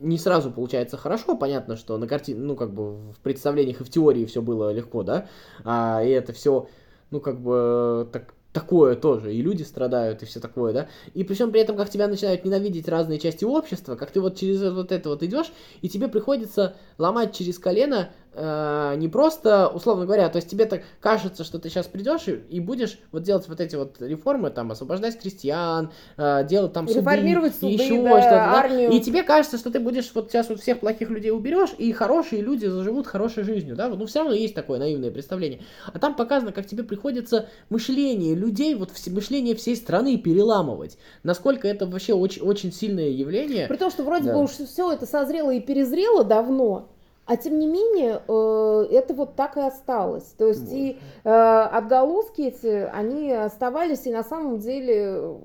не 0.01 0.19
сразу 0.19 0.51
получается 0.51 0.97
хорошо, 0.97 1.37
понятно, 1.37 1.77
что 1.77 1.97
на 1.99 2.07
картине, 2.07 2.41
ну, 2.41 2.57
как 2.57 2.73
бы 2.73 3.13
в 3.13 3.19
представлениях 3.23 3.81
и 3.81 3.85
в 3.85 3.91
теории 3.91 4.25
все 4.25 4.43
было 4.43 4.73
легко, 4.73 5.03
да, 5.03 5.29
а, 5.65 6.03
и 6.03 6.09
это 6.11 6.33
все, 6.33 6.69
ну, 7.11 7.21
как 7.21 7.41
бы 7.41 8.09
так 8.13 8.35
такое 8.53 8.97
тоже, 8.97 9.33
и 9.33 9.43
люди 9.43 9.63
страдают, 9.63 10.23
и 10.23 10.27
все 10.27 10.41
такое, 10.41 10.73
да, 10.73 10.89
и 11.15 11.23
причем 11.23 11.53
при 11.53 11.61
этом, 11.61 11.77
как 11.77 11.89
тебя 11.89 12.09
начинают 12.09 12.45
ненавидеть 12.45 12.89
разные 12.89 13.21
части 13.21 13.45
общества, 13.45 13.95
как 13.95 14.11
ты 14.11 14.21
вот 14.21 14.37
через 14.37 14.61
вот 14.73 14.91
это 14.91 15.11
вот 15.11 15.23
идешь, 15.23 15.53
и 15.83 15.89
тебе 15.89 16.09
приходится 16.09 16.75
ломать 16.99 17.37
через 17.37 17.59
колено 17.59 18.11
э, 18.33 18.95
не 18.97 19.09
просто, 19.09 19.69
условно 19.69 20.07
говоря, 20.07 20.29
то 20.29 20.37
есть 20.37 20.49
тебе 20.49 20.67
так 20.67 20.83
кажется, 21.01 21.45
что 21.45 21.59
ты 21.59 21.69
сейчас 21.69 21.87
придешь 21.87 22.29
и, 22.29 22.33
и 22.49 22.61
будешь 22.61 22.99
вот 23.13 23.23
делать 23.23 23.49
вот 23.49 23.61
эти 23.61 23.77
вот 23.77 24.01
реформы, 24.01 24.51
там, 24.51 24.71
освобождать 24.71 25.21
крестьян, 25.21 25.93
э, 26.17 26.45
делать 26.47 26.73
там 26.73 26.87
суды, 26.87 27.01
Реформировать 27.01 27.55
суды, 27.55 27.73
еще 27.73 28.03
да, 28.03 28.21
что-то, 28.21 28.59
армию. 28.59 28.91
да? 28.91 28.97
и 28.97 29.01
тебе 29.01 29.23
кажется, 29.23 29.59
что 29.59 29.71
ты 29.71 29.81
будешь 29.81 30.11
вот 30.15 30.31
сейчас 30.31 30.49
вот 30.49 30.61
всех 30.61 30.81
плохих 30.81 31.11
людей 31.11 31.31
уберешь, 31.31 31.71
и 31.79 31.93
хорошие 31.93 32.43
люди 32.43 32.67
заживут 32.67 33.07
хорошей 33.07 33.45
жизнью, 33.45 33.77
да, 33.77 33.89
ну 33.89 34.07
все 34.07 34.21
равно 34.21 34.35
есть 34.35 34.55
такое 34.55 34.79
наивное 34.79 35.11
представление, 35.11 35.61
а 35.93 35.99
там 35.99 36.15
показано, 36.15 36.53
как 36.53 36.67
тебе 36.67 36.85
приходится 36.85 37.49
мышление 37.69 38.35
людей, 38.35 38.75
вот 38.75 38.91
мышление 39.09 39.55
всей 39.55 39.77
страны 39.77 40.17
переламывать, 40.19 40.99
насколько 41.23 41.67
это 41.69 41.87
вообще 41.87 42.15
очень, 42.15 42.43
очень 42.43 42.73
сильное 42.73 43.09
явление. 43.09 43.67
При 43.67 43.77
том, 43.77 43.91
что 43.91 44.05
вроде 44.05 44.27
да. 44.27 44.35
бы 44.35 44.43
уж 44.43 44.51
все 44.51 44.93
это 44.93 45.07
созрело 45.07 45.51
и 45.51 45.61
перезрело 45.61 46.25
давно, 46.25 46.89
а 47.31 47.37
тем 47.37 47.61
не 47.61 47.69
менее, 47.69 48.23
э, 48.27 48.87
это 48.91 49.15
вот 49.15 49.37
так 49.37 49.57
и 49.57 49.61
осталось. 49.61 50.25
То 50.37 50.49
есть 50.49 50.67
вот. 50.67 50.75
и 50.75 50.99
э, 51.23 51.31
отголоски 51.31 52.43
эти, 52.43 52.67
они 52.67 53.31
оставались, 53.31 54.05
и 54.07 54.11
на 54.11 54.25
самом 54.25 54.59
деле 54.59 55.39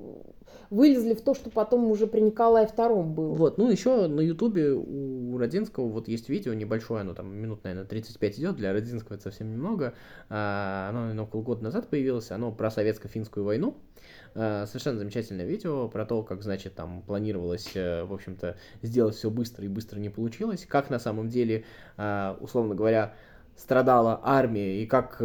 вылезли 0.72 1.14
в 1.14 1.22
то, 1.22 1.36
что 1.36 1.52
потом 1.52 1.92
уже 1.92 2.08
при 2.08 2.22
Николае 2.22 2.66
II 2.66 3.04
было. 3.04 3.36
Вот, 3.36 3.60
ну 3.60 3.70
еще 3.70 4.08
на 4.08 4.22
Ютубе 4.22 4.72
у 4.72 5.38
Родинского 5.38 5.88
вот 5.88 6.08
есть 6.08 6.28
видео 6.28 6.56
небольшое, 6.56 7.02
оно 7.02 7.14
там 7.14 7.32
минут, 7.36 7.64
наверное, 7.64 7.86
35 7.86 8.40
идет, 8.40 8.56
для 8.56 8.74
Родинского 8.74 9.14
это 9.14 9.24
совсем 9.26 9.52
немного. 9.52 9.94
А, 10.28 10.88
оно, 10.90 11.02
наверное, 11.02 11.26
около 11.26 11.44
года 11.44 11.64
назад 11.66 11.88
появилось, 11.88 12.32
оно 12.32 12.52
про 12.52 12.72
советско-финскую 12.72 13.44
войну. 13.44 13.76
Э, 13.76 13.96
совершенно 14.36 15.00
замечательное 15.00 15.46
видео 15.46 15.88
про 15.88 16.06
то, 16.06 16.22
как, 16.24 16.44
значит, 16.44 16.76
там 16.76 17.02
планировалось, 17.02 17.72
э, 17.74 18.04
в 18.04 18.14
общем-то, 18.14 18.58
сделать 18.82 19.16
все 19.16 19.30
быстро 19.30 19.64
и 19.66 19.70
быстро 19.70 20.00
не 20.00 20.10
получилось, 20.10 20.66
как 20.68 20.90
на 20.90 21.00
самом 21.00 21.30
деле, 21.30 21.64
э, 21.98 22.36
условно 22.42 22.76
говоря, 22.76 23.14
страдала 23.56 24.20
армия 24.24 24.84
и 24.84 24.86
как 24.86 25.16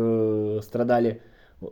страдали 0.62 1.20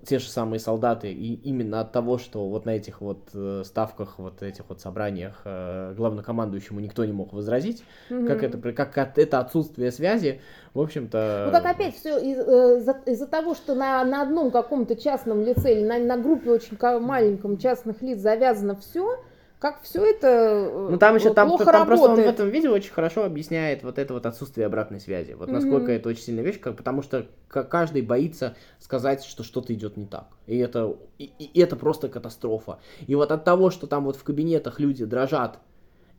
те 0.04 0.18
же 0.18 0.28
самые 0.28 0.60
солдаты, 0.60 1.10
и 1.10 1.34
именно 1.34 1.80
от 1.80 1.92
того, 1.92 2.18
что 2.18 2.46
вот 2.48 2.66
на 2.66 2.70
этих 2.70 3.00
вот 3.00 3.30
э, 3.32 3.62
ставках, 3.64 4.18
вот 4.18 4.42
этих 4.42 4.64
вот 4.68 4.80
собраниях 4.80 5.40
э, 5.44 5.94
главнокомандующему 5.96 6.80
никто 6.80 7.04
не 7.04 7.12
мог 7.12 7.32
возразить, 7.32 7.82
mm-hmm. 8.10 8.26
как 8.26 8.42
это, 8.42 8.72
как 8.72 9.18
это 9.18 9.38
отсутствие 9.40 9.90
связи, 9.90 10.40
в 10.74 10.80
общем-то... 10.80 11.44
Ну, 11.46 11.52
как 11.52 11.64
опять 11.64 11.96
все 11.96 12.18
из, 12.18 12.38
э, 12.38 12.78
из-за, 12.80 13.00
из-за 13.06 13.26
того, 13.26 13.54
что 13.54 13.74
на, 13.74 14.04
на 14.04 14.22
одном 14.22 14.50
каком-то 14.50 14.94
частном 14.94 15.42
лице 15.42 15.72
или 15.72 15.84
на, 15.84 15.98
на 15.98 16.18
группе 16.18 16.50
очень 16.50 16.76
маленьком 17.00 17.56
частных 17.56 18.02
лиц 18.02 18.20
завязано 18.20 18.76
все, 18.76 19.18
как 19.58 19.82
все 19.82 20.04
это 20.04 20.26
э, 20.28 20.88
Ну 20.90 20.98
там 20.98 21.16
еще 21.16 21.32
там, 21.32 21.48
там 21.48 21.58
работает. 21.58 21.86
просто 21.86 22.06
он 22.10 22.16
в 22.16 22.18
этом 22.20 22.48
видео 22.48 22.72
очень 22.72 22.92
хорошо 22.92 23.24
объясняет 23.24 23.82
вот 23.82 23.98
это 23.98 24.14
вот 24.14 24.24
отсутствие 24.24 24.66
обратной 24.66 25.00
связи. 25.00 25.32
Вот 25.32 25.50
насколько 25.50 25.90
mm-hmm. 25.90 25.96
это 25.96 26.08
очень 26.10 26.22
сильная 26.22 26.44
вещь, 26.44 26.60
как, 26.60 26.76
потому 26.76 27.02
что 27.02 27.26
каждый 27.48 28.02
боится 28.02 28.56
сказать, 28.78 29.24
что 29.24 29.42
что-то 29.42 29.74
идет 29.74 29.96
не 29.96 30.06
так. 30.06 30.28
И 30.46 30.56
это, 30.58 30.96
и, 31.18 31.32
и 31.38 31.60
это 31.60 31.74
просто 31.74 32.08
катастрофа. 32.08 32.78
И 33.06 33.14
вот 33.16 33.32
от 33.32 33.44
того, 33.44 33.70
что 33.70 33.86
там 33.88 34.04
вот 34.04 34.16
в 34.16 34.22
кабинетах 34.22 34.78
люди 34.78 35.04
дрожат 35.04 35.58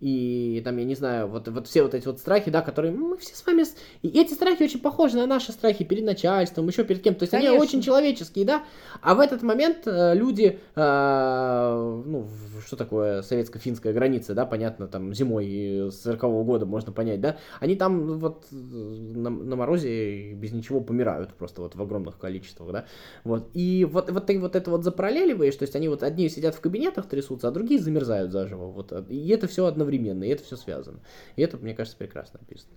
и 0.02 0.62
там, 0.64 0.78
я 0.78 0.86
не 0.86 0.96
знаю, 0.96 1.28
вот, 1.28 1.48
вот 1.50 1.68
все 1.68 1.84
вот 1.84 1.94
эти 1.94 2.06
вот 2.06 2.20
страхи, 2.20 2.50
да, 2.50 2.62
которые 2.62 2.94
мы 2.94 3.18
все 3.18 3.36
с 3.36 3.46
вами... 3.46 3.64
И 4.02 4.08
эти 4.08 4.34
страхи 4.34 4.64
очень 4.64 4.80
похожи 4.80 5.18
на 5.18 5.26
наши 5.26 5.52
страхи 5.52 5.84
перед 5.84 6.06
начальством, 6.06 6.68
еще 6.68 6.86
перед 6.86 7.02
кем. 7.02 7.16
То 7.16 7.24
есть 7.24 7.32
Конечно. 7.32 7.52
они 7.52 7.62
очень 7.62 7.82
человеческие, 7.82 8.46
да. 8.46 8.64
А 9.02 9.14
в 9.14 9.20
этот 9.20 9.42
момент 9.42 9.80
э, 9.86 10.16
люди, 10.16 10.60
э, 10.76 12.02
ну, 12.06 12.28
что 12.66 12.78
такое 12.78 13.22
советско-финская 13.22 13.92
граница, 13.92 14.34
да, 14.34 14.46
понятно, 14.46 14.88
там 14.88 15.14
зимой 15.14 15.92
40 15.92 16.24
-го 16.24 16.44
года 16.46 16.66
можно 16.66 16.94
понять, 16.94 17.20
да, 17.20 17.38
они 17.60 17.76
там 17.76 18.20
вот 18.20 18.46
на, 18.52 19.30
на 19.30 19.56
морозе 19.58 20.34
без 20.34 20.54
ничего 20.54 20.80
помирают 20.80 21.34
просто 21.34 21.62
вот 21.62 21.76
в 21.76 21.82
огромных 21.82 22.18
количествах, 22.18 22.72
да. 22.72 22.86
Вот. 23.26 23.50
И 23.54 23.86
вот, 23.86 24.10
вот 24.10 24.26
ты 24.26 24.40
вот 24.40 24.56
это 24.56 24.72
вот 24.72 24.86
запараллеливаешь, 24.86 25.56
то 25.56 25.64
есть 25.64 25.76
они 25.76 25.90
вот 25.90 26.04
одни 26.04 26.30
сидят 26.30 26.56
в 26.56 26.62
кабинетах 26.62 27.08
трясутся, 27.08 27.50
а 27.50 27.52
другие 27.52 27.82
замерзают 27.82 28.32
заживо. 28.32 28.68
Вот. 28.68 28.94
И 29.10 29.28
это 29.30 29.48
все 29.48 29.66
одновременно 29.66 29.89
одновременно, 29.90 30.24
и 30.24 30.30
это 30.30 30.44
все 30.44 30.56
связано. 30.56 31.00
И 31.36 31.42
это, 31.42 31.58
мне 31.58 31.74
кажется, 31.74 31.98
прекрасно 31.98 32.40
написано. 32.40 32.74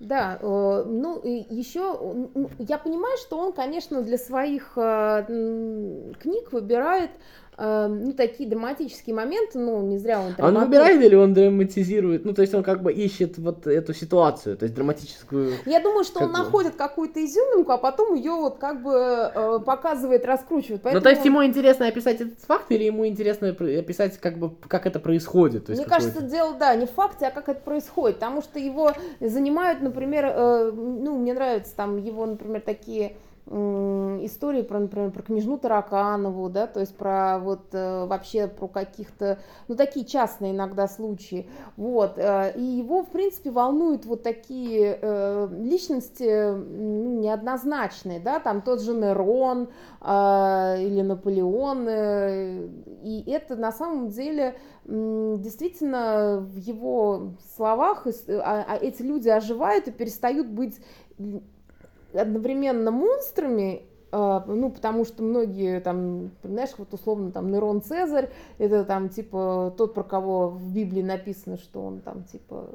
Да, 0.00 0.38
э, 0.40 0.84
ну 0.86 1.20
еще 1.24 1.98
я 2.58 2.78
понимаю, 2.78 3.16
что 3.18 3.36
он, 3.38 3.52
конечно, 3.52 4.00
для 4.02 4.16
своих 4.16 4.74
э, 4.76 5.24
книг 6.20 6.52
выбирает 6.52 7.10
ну, 7.58 8.12
такие 8.12 8.48
драматические 8.48 9.16
моменты, 9.16 9.58
ну, 9.58 9.82
не 9.82 9.98
зря 9.98 10.20
он 10.20 10.34
драматург. 10.34 10.56
Он 10.56 10.64
выбирает 10.64 11.02
или 11.02 11.14
он 11.16 11.34
драматизирует? 11.34 12.24
Ну, 12.24 12.32
то 12.32 12.42
есть 12.42 12.54
он 12.54 12.62
как 12.62 12.82
бы 12.82 12.92
ищет 12.92 13.36
вот 13.38 13.66
эту 13.66 13.94
ситуацию, 13.94 14.56
то 14.56 14.64
есть 14.64 14.76
драматическую... 14.76 15.54
Я 15.66 15.80
думаю, 15.80 16.04
что 16.04 16.20
он 16.20 16.32
бы... 16.32 16.38
находит 16.38 16.76
какую-то 16.76 17.24
изюминку, 17.24 17.72
а 17.72 17.78
потом 17.78 18.14
ее 18.14 18.30
вот 18.32 18.58
как 18.58 18.82
бы 18.82 18.92
э, 18.92 19.58
показывает, 19.66 20.24
раскручивает. 20.24 20.82
Поэтому... 20.82 21.00
Ну, 21.00 21.02
то 21.02 21.10
есть 21.10 21.24
ему 21.24 21.44
интересно 21.44 21.88
описать 21.88 22.20
этот 22.20 22.40
факт 22.40 22.70
или 22.70 22.84
ему 22.84 23.06
интересно 23.06 23.48
описать 23.48 24.18
как 24.18 24.38
бы, 24.38 24.52
как 24.68 24.86
это 24.86 25.00
происходит? 25.00 25.66
То 25.66 25.72
есть 25.72 25.82
Мне 25.82 25.90
кажется, 25.90 26.22
дело, 26.22 26.54
да, 26.54 26.74
не 26.76 26.86
в 26.86 26.90
факте, 26.90 27.26
а 27.26 27.30
как 27.30 27.48
это 27.48 27.60
происходит, 27.60 28.16
потому 28.18 28.40
что 28.40 28.60
его 28.60 28.92
занимают, 29.20 29.80
например, 29.80 30.26
э, 30.26 30.70
ну, 30.72 31.18
мне 31.18 31.34
нравятся 31.34 31.74
там 31.74 31.96
его, 31.96 32.24
например, 32.24 32.60
такие 32.60 33.16
истории 33.48 34.62
про, 34.62 34.80
например, 34.80 35.10
про 35.10 35.22
княжну 35.22 35.58
Тараканову, 35.58 36.50
да, 36.50 36.66
то 36.66 36.80
есть 36.80 36.94
про 36.94 37.38
вот 37.38 37.68
э, 37.72 38.04
вообще 38.04 38.46
про 38.46 38.68
каких-то, 38.68 39.38
ну, 39.68 39.74
такие 39.74 40.04
частные 40.04 40.52
иногда 40.52 40.86
случаи, 40.86 41.48
вот, 41.76 42.18
э, 42.18 42.52
и 42.56 42.62
его, 42.62 43.02
в 43.02 43.08
принципе, 43.08 43.50
волнуют 43.50 44.04
вот 44.04 44.22
такие 44.22 44.98
э, 45.00 45.48
личности 45.50 46.52
ну, 46.52 47.20
неоднозначные, 47.20 48.20
да, 48.20 48.38
там 48.38 48.60
тот 48.60 48.82
же 48.82 48.92
Нерон 48.94 49.68
или 50.00 51.02
Наполеон, 51.02 51.88
и 51.88 53.24
это 53.26 53.56
на 53.56 53.72
самом 53.72 54.08
деле 54.08 54.56
действительно 54.84 56.40
в 56.40 56.56
его 56.56 57.34
словах 57.56 58.06
а, 58.06 58.64
а 58.68 58.76
эти 58.76 59.02
люди 59.02 59.28
оживают 59.28 59.88
и 59.88 59.90
перестают 59.90 60.46
быть 60.46 60.80
одновременно 62.12 62.90
монстрами 62.90 63.82
ну, 64.12 64.70
потому 64.70 65.04
что 65.04 65.22
многие 65.22 65.80
там, 65.80 66.30
знаешь, 66.42 66.70
вот 66.78 66.92
условно 66.94 67.30
там 67.30 67.50
Нерон 67.50 67.82
Цезарь, 67.82 68.30
это 68.58 68.84
там 68.84 69.08
типа 69.08 69.74
тот, 69.76 69.94
про 69.94 70.02
кого 70.02 70.48
в 70.48 70.72
Библии 70.72 71.02
написано, 71.02 71.58
что 71.58 71.82
он 71.82 72.00
там 72.00 72.24
типа 72.24 72.68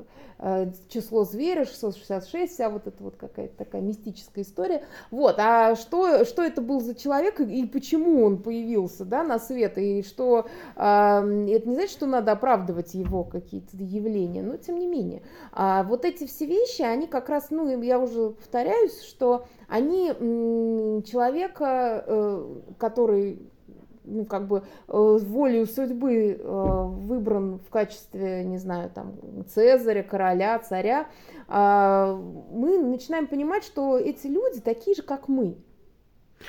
а, 0.45 0.69
число 0.89 1.23
зверя 1.23 1.63
666, 1.63 2.53
вся 2.53 2.69
вот 2.69 2.85
эта 2.85 3.01
вот 3.01 3.15
какая-то 3.15 3.55
такая 3.57 3.81
мистическая 3.81 4.43
история. 4.43 4.83
Вот, 5.09 5.35
а 5.37 5.75
что, 5.75 6.25
что 6.25 6.43
это 6.43 6.61
был 6.61 6.81
за 6.81 6.95
человек 6.95 7.39
и 7.39 7.65
почему 7.65 8.25
он 8.25 8.41
появился, 8.41 9.05
да, 9.05 9.23
на 9.23 9.39
свет, 9.39 9.77
и 9.77 10.03
что 10.03 10.47
а, 10.75 11.19
это 11.21 11.69
не 11.69 11.75
значит, 11.75 11.91
что 11.91 12.07
надо 12.07 12.33
оправдывать 12.33 12.93
его 12.93 13.23
какие-то 13.23 13.77
явления, 13.77 14.43
но 14.43 14.57
тем 14.57 14.79
не 14.79 14.87
менее. 14.87 15.21
А 15.53 15.83
вот 15.83 16.03
эти 16.03 16.27
все 16.27 16.45
вещи, 16.45 16.81
они 16.81 17.07
как 17.07 17.29
раз, 17.29 17.47
ну, 17.49 17.81
я 17.81 17.97
уже 17.97 18.31
повторяюсь, 18.31 19.01
что 19.01 19.45
они 19.69 20.11
человека, 21.23 22.03
э, 22.05 22.55
который 22.77 23.39
ну, 24.05 24.25
как 24.25 24.47
бы 24.47 24.63
э, 24.87 25.17
волею 25.21 25.65
судьбы 25.65 26.37
э, 26.37 26.83
выбран 26.87 27.59
в 27.59 27.69
качестве, 27.69 28.43
не 28.43 28.57
знаю, 28.57 28.89
там, 28.93 29.15
Цезаря, 29.47 30.03
короля, 30.03 30.59
царя, 30.59 31.07
а, 31.47 32.15
мы 32.51 32.77
начинаем 32.79 33.27
понимать, 33.27 33.63
что 33.63 33.97
эти 33.97 34.27
люди 34.27 34.59
такие 34.59 34.95
же, 34.95 35.03
как 35.03 35.29
мы. 35.29 35.55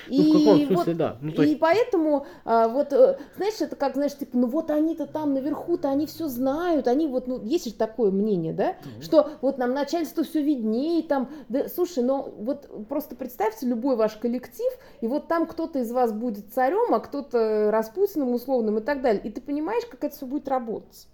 Ну, 0.09 0.15
и 0.15 0.23
в 0.23 0.33
каком 0.33 0.57
смысле, 0.67 0.93
вот, 0.93 0.97
да. 0.97 1.17
Ну, 1.21 1.31
есть... 1.31 1.53
И 1.53 1.57
поэтому, 1.57 2.27
а, 2.45 2.69
вот, 2.69 2.93
э, 2.93 3.19
знаешь, 3.37 3.61
это 3.61 3.77
как, 3.77 3.95
знаешь, 3.95 4.17
типа, 4.17 4.37
ну 4.37 4.47
вот 4.47 4.71
они-то 4.71 5.07
там 5.07 5.35
наверху-то, 5.35 5.89
они 5.89 6.07
все 6.07 6.29
знают, 6.29 6.89
они 6.89 7.07
вот, 7.07 7.27
ну, 7.27 7.43
есть 7.43 7.67
же 7.67 7.75
такое 7.75 8.11
мнение, 8.11 8.53
да, 8.53 8.71
mm-hmm. 8.71 9.03
что 9.03 9.31
вот 9.41 9.59
нам 9.59 9.73
начальство 9.73 10.25
все 10.25 10.43
виднее, 10.43 11.03
там, 11.03 11.31
да, 11.49 11.69
слушай, 11.69 12.03
но 12.03 12.33
вот 12.39 12.69
просто 12.89 13.17
представьте 13.17 13.67
любой 13.67 13.97
ваш 13.97 14.17
коллектив, 14.17 14.71
и 15.01 15.07
вот 15.07 15.29
там 15.29 15.47
кто-то 15.47 15.81
из 15.81 15.91
вас 15.91 16.13
будет 16.13 16.53
царем, 16.53 16.95
а 16.95 17.01
кто-то 17.01 17.71
Распутиным 17.71 18.33
условным 18.33 18.79
и 18.79 18.81
так 18.81 19.03
далее, 19.03 19.23
и 19.23 19.31
ты 19.31 19.41
понимаешь, 19.41 19.85
как 19.87 20.05
это 20.05 20.17
все 20.17 20.27
будет 20.27 20.49
работать. 20.49 21.07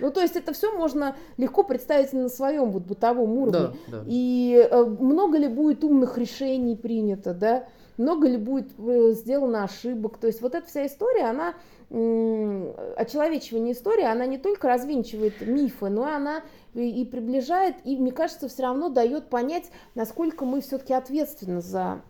Ну, 0.00 0.10
то 0.10 0.20
есть 0.20 0.36
это 0.36 0.52
все 0.52 0.76
можно 0.76 1.16
легко 1.36 1.62
представить 1.64 2.12
на 2.12 2.28
своем 2.28 2.70
вот 2.70 2.84
бытовом 2.84 3.36
уровне. 3.38 3.76
Да, 3.88 3.98
да. 3.98 4.04
И 4.06 4.68
э, 4.70 4.84
много 4.84 5.38
ли 5.38 5.48
будет 5.48 5.84
умных 5.84 6.18
решений 6.18 6.76
принято, 6.76 7.34
да? 7.34 7.66
Много 7.96 8.28
ли 8.28 8.36
будет 8.36 8.68
э, 8.78 9.12
сделано 9.12 9.64
ошибок. 9.64 10.18
То 10.18 10.26
есть 10.26 10.40
вот 10.40 10.54
эта 10.54 10.66
вся 10.66 10.86
история, 10.86 11.26
она 11.26 11.54
очеловечивание 11.88 13.72
истории, 13.72 14.04
она 14.04 14.26
не 14.26 14.38
только 14.38 14.66
развенчивает 14.66 15.40
мифы, 15.40 15.88
но 15.88 16.04
она 16.04 16.42
и 16.74 17.04
приближает, 17.04 17.76
и, 17.84 17.96
мне 17.96 18.10
кажется, 18.10 18.48
все 18.48 18.64
равно 18.64 18.88
дает 18.88 19.28
понять, 19.28 19.70
насколько 19.94 20.44
мы 20.44 20.60
все-таки 20.62 20.92
ответственны 20.92 21.60
за 21.60 22.02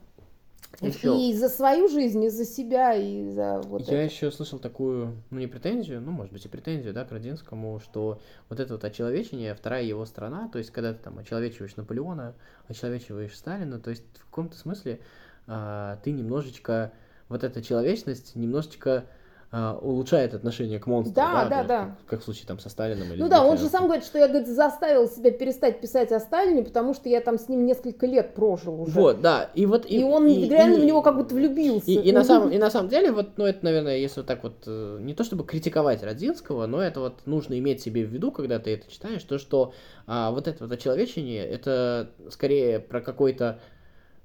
еще... 0.80 1.16
И 1.18 1.34
за 1.34 1.48
свою 1.48 1.88
жизнь, 1.88 2.22
и 2.24 2.28
за 2.28 2.44
себя, 2.44 2.94
и 2.94 3.30
за 3.30 3.60
вот 3.62 3.82
Я 3.82 4.02
это. 4.02 4.12
еще 4.12 4.30
слышал 4.30 4.58
такую, 4.58 5.16
ну 5.30 5.38
не 5.38 5.46
претензию, 5.46 6.00
ну 6.00 6.10
может 6.10 6.32
быть 6.32 6.44
и 6.44 6.48
претензию, 6.48 6.92
да, 6.92 7.04
к 7.04 7.12
Родинскому, 7.12 7.80
что 7.80 8.20
вот 8.48 8.60
это 8.60 8.74
вот 8.74 8.84
очеловечение, 8.84 9.54
вторая 9.54 9.84
его 9.84 10.04
сторона, 10.04 10.48
то 10.48 10.58
есть 10.58 10.70
когда 10.70 10.92
ты 10.92 11.02
там 11.02 11.18
очеловечиваешь 11.18 11.76
Наполеона, 11.76 12.34
очеловечиваешь 12.68 13.36
Сталина, 13.36 13.78
то 13.78 13.90
есть 13.90 14.04
в 14.18 14.26
каком-то 14.26 14.56
смысле 14.58 15.00
а, 15.46 15.98
ты 16.02 16.12
немножечко, 16.12 16.92
вот 17.28 17.44
эта 17.44 17.62
человечность 17.62 18.36
немножечко 18.36 19.04
а, 19.52 19.78
улучшает 19.80 20.34
отношение 20.34 20.80
к 20.80 20.86
монстру. 20.86 21.14
Да, 21.14 21.44
да, 21.44 21.62
да. 21.62 21.64
да. 21.64 21.84
Как, 21.84 22.06
как 22.06 22.20
в 22.20 22.24
случае 22.24 22.46
там 22.46 22.58
со 22.58 22.68
Сталином. 22.68 23.12
Или 23.12 23.22
ну 23.22 23.28
да, 23.28 23.44
он 23.44 23.56
же 23.58 23.68
сам 23.68 23.84
говорит, 23.84 24.04
что 24.04 24.18
я 24.18 24.26
говорит, 24.26 24.48
заставил 24.48 25.08
себя 25.08 25.30
перестать 25.30 25.80
писать 25.80 26.10
о 26.10 26.18
Сталине, 26.18 26.64
потому 26.64 26.94
что 26.94 27.08
я 27.08 27.20
там 27.20 27.38
с 27.38 27.48
ним 27.48 27.64
несколько 27.64 28.06
лет 28.06 28.34
прожил 28.34 28.82
уже. 28.82 28.90
Вот, 28.92 29.20
да. 29.20 29.50
И 29.54 29.64
вот 29.64 29.86
и, 29.86 30.00
и 30.00 30.02
он 30.02 30.26
и, 30.26 30.48
реально 30.48 30.74
и, 30.74 30.80
в 30.80 30.84
него 30.84 31.00
как 31.00 31.16
будто 31.16 31.34
влюбился. 31.34 31.88
И, 31.88 31.94
и, 31.94 32.12
на 32.12 32.24
самом, 32.24 32.50
и 32.50 32.58
на 32.58 32.70
самом 32.70 32.88
деле, 32.88 33.12
вот, 33.12 33.38
ну 33.38 33.46
это, 33.46 33.64
наверное, 33.64 33.98
если 33.98 34.20
вот 34.20 34.26
так 34.26 34.42
вот 34.42 34.64
э, 34.66 34.98
не 35.00 35.14
то 35.14 35.22
чтобы 35.22 35.44
критиковать 35.44 36.02
Родзинского, 36.02 36.66
но 36.66 36.82
это 36.82 36.98
вот 36.98 37.24
нужно 37.24 37.56
иметь 37.58 37.80
себе 37.80 38.04
в 38.04 38.10
виду, 38.10 38.32
когда 38.32 38.58
ты 38.58 38.74
это 38.74 38.90
читаешь, 38.90 39.22
то 39.22 39.38
что 39.38 39.72
а, 40.08 40.32
вот 40.32 40.48
это 40.48 40.64
вот 40.64 40.72
очеловечение, 40.72 41.46
это 41.46 42.10
скорее 42.30 42.80
про 42.80 43.00
какой-то 43.00 43.60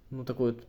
ну, 0.09 0.25
такой 0.25 0.53
вот 0.53 0.63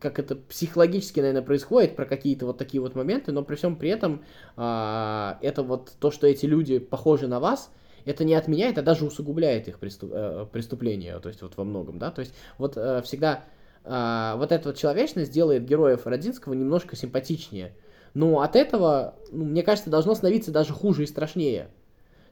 как 0.00 0.18
это 0.18 0.36
психологически, 0.36 1.20
наверное, 1.20 1.42
происходит, 1.42 1.96
про 1.96 2.04
какие-то 2.04 2.46
вот 2.46 2.58
такие 2.58 2.80
вот 2.80 2.94
моменты, 2.94 3.32
но 3.32 3.42
при 3.42 3.56
всем 3.56 3.76
при 3.76 3.90
этом 3.90 4.24
а, 4.56 5.38
это 5.42 5.62
вот 5.62 5.92
то, 5.98 6.10
что 6.10 6.26
эти 6.26 6.46
люди 6.46 6.78
похожи 6.78 7.26
на 7.26 7.40
вас, 7.40 7.70
это 8.04 8.24
не 8.24 8.34
отменяет, 8.34 8.78
а 8.78 8.82
даже 8.82 9.04
усугубляет 9.04 9.68
их 9.68 9.78
преступ, 9.78 10.10
э, 10.12 10.46
преступления, 10.50 11.18
то 11.20 11.28
есть 11.28 11.42
вот 11.42 11.56
во 11.56 11.64
многом, 11.64 11.98
да, 11.98 12.10
то 12.10 12.20
есть 12.20 12.34
вот 12.58 12.76
э, 12.76 13.00
всегда 13.02 13.44
э, 13.84 14.34
вот 14.36 14.50
эта 14.50 14.70
вот 14.70 14.76
человечность 14.76 15.32
делает 15.32 15.64
героев 15.64 16.06
Родинского 16.06 16.54
немножко 16.54 16.96
симпатичнее, 16.96 17.74
но 18.14 18.40
от 18.40 18.56
этого, 18.56 19.14
ну, 19.30 19.44
мне 19.44 19.62
кажется, 19.62 19.90
должно 19.90 20.14
становиться 20.14 20.50
даже 20.50 20.72
хуже 20.72 21.04
и 21.04 21.06
страшнее. 21.06 21.68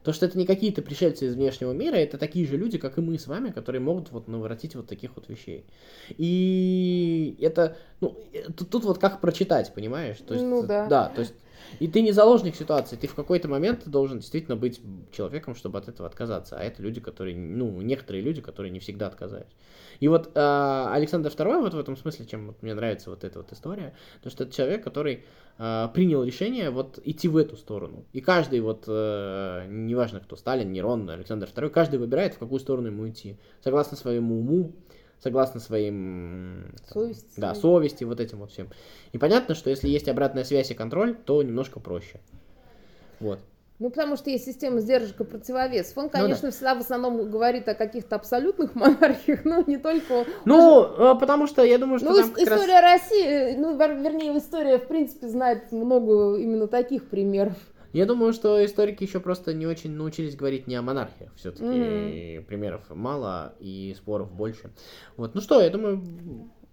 То, 0.03 0.13
что 0.13 0.25
это 0.25 0.37
не 0.37 0.45
какие-то 0.45 0.81
пришельцы 0.81 1.27
из 1.27 1.35
внешнего 1.35 1.73
мира, 1.73 1.95
это 1.95 2.17
такие 2.17 2.47
же 2.47 2.57
люди, 2.57 2.77
как 2.77 2.97
и 2.97 3.01
мы 3.01 3.19
с 3.19 3.27
вами, 3.27 3.51
которые 3.51 3.81
могут 3.81 4.11
вот 4.11 4.27
наворотить 4.27 4.75
вот 4.75 4.87
таких 4.87 5.15
вот 5.15 5.29
вещей. 5.29 5.65
И 6.17 7.37
это, 7.39 7.77
ну, 7.99 8.17
тут, 8.57 8.69
тут 8.69 8.83
вот 8.85 8.97
как 8.97 9.21
прочитать, 9.21 9.73
понимаешь? 9.73 10.17
То 10.25 10.33
есть, 10.33 10.45
ну 10.45 10.65
да. 10.65 10.87
Да, 10.87 11.09
то 11.09 11.21
есть 11.21 11.33
и 11.79 11.87
ты 11.87 12.01
не 12.01 12.11
заложник 12.11 12.55
ситуации, 12.55 12.95
ты 12.95 13.07
в 13.07 13.15
какой-то 13.15 13.47
момент 13.47 13.87
должен 13.87 14.19
действительно 14.19 14.55
быть 14.55 14.81
человеком, 15.11 15.55
чтобы 15.55 15.79
от 15.79 15.87
этого 15.87 16.07
отказаться. 16.07 16.57
А 16.57 16.63
это 16.63 16.81
люди, 16.81 16.99
которые, 17.01 17.35
ну, 17.35 17.81
некоторые 17.81 18.23
люди, 18.23 18.41
которые 18.41 18.71
не 18.71 18.79
всегда 18.79 19.07
отказались. 19.07 19.51
И 19.99 20.07
вот 20.07 20.31
э, 20.33 20.87
Александр 20.91 21.29
II 21.29 21.61
вот 21.61 21.73
в 21.73 21.79
этом 21.79 21.95
смысле, 21.95 22.25
чем 22.25 22.47
вот 22.47 22.61
мне 22.61 22.73
нравится 22.73 23.09
вот 23.09 23.23
эта 23.23 23.39
вот 23.39 23.51
история, 23.51 23.93
то 24.23 24.29
что 24.29 24.43
это 24.43 24.53
человек, 24.53 24.83
который 24.83 25.23
э, 25.59 25.87
принял 25.93 26.23
решение 26.23 26.71
вот 26.71 26.99
идти 27.03 27.27
в 27.27 27.37
эту 27.37 27.55
сторону. 27.55 28.05
И 28.11 28.19
каждый 28.19 28.61
вот, 28.61 28.85
э, 28.87 29.65
неважно 29.69 30.19
кто, 30.19 30.35
Сталин, 30.35 30.71
Нерон, 30.71 31.09
Александр 31.09 31.47
II, 31.47 31.69
каждый 31.69 31.99
выбирает, 31.99 32.33
в 32.33 32.39
какую 32.39 32.59
сторону 32.59 32.87
ему 32.87 33.07
идти, 33.07 33.37
согласно 33.63 33.95
своему 33.95 34.39
уму, 34.39 34.73
согласно 35.21 35.59
своим... 35.59 36.73
Совести. 36.91 37.39
Да, 37.39 37.55
совести, 37.55 38.03
вот 38.03 38.19
этим 38.19 38.39
вот 38.39 38.51
всем. 38.51 38.69
И 39.11 39.17
понятно, 39.17 39.55
что 39.55 39.69
если 39.69 39.87
есть 39.87 40.07
обратная 40.07 40.43
связь 40.43 40.71
и 40.71 40.73
контроль, 40.73 41.15
то 41.15 41.41
немножко 41.43 41.79
проще. 41.79 42.19
Вот. 43.19 43.39
Ну, 43.81 43.89
потому 43.89 44.15
что 44.15 44.29
есть 44.29 44.45
система 44.45 44.79
сдержек 44.79 45.19
и 45.21 45.23
противовесов. 45.23 45.97
Он, 45.97 46.09
конечно, 46.09 46.43
ну, 46.43 46.49
да. 46.49 46.51
всегда 46.51 46.75
в 46.75 46.81
основном 46.81 47.31
говорит 47.31 47.67
о 47.67 47.73
каких-то 47.73 48.15
абсолютных 48.15 48.75
монархиях, 48.75 49.43
но 49.43 49.63
не 49.65 49.77
только... 49.77 50.25
Ну, 50.45 50.87
Может... 50.87 51.19
потому 51.19 51.47
что 51.47 51.63
я 51.63 51.79
думаю, 51.79 51.97
что... 51.97 52.11
Ну, 52.11 52.21
история 52.21 52.79
раз... 52.79 53.01
России, 53.01 53.55
ну, 53.57 53.75
вернее, 53.75 54.37
история, 54.37 54.77
в 54.77 54.87
принципе, 54.87 55.27
знает 55.27 55.71
много 55.71 56.35
именно 56.35 56.67
таких 56.67 57.09
примеров. 57.09 57.57
Я 57.93 58.05
думаю, 58.05 58.33
что 58.33 58.63
историки 58.63 59.03
еще 59.03 59.19
просто 59.19 59.53
не 59.53 59.67
очень 59.67 59.91
научились 59.91 60.35
говорить 60.35 60.67
не 60.67 60.75
о 60.75 60.81
монархиях. 60.81 61.33
Все-таки 61.35 61.65
mm-hmm. 61.65 62.41
примеров 62.43 62.83
мало 62.89 63.53
и 63.59 63.93
споров 63.97 64.31
больше. 64.31 64.71
Вот, 65.17 65.35
ну 65.35 65.41
что, 65.41 65.61
я 65.61 65.69
думаю, 65.69 66.01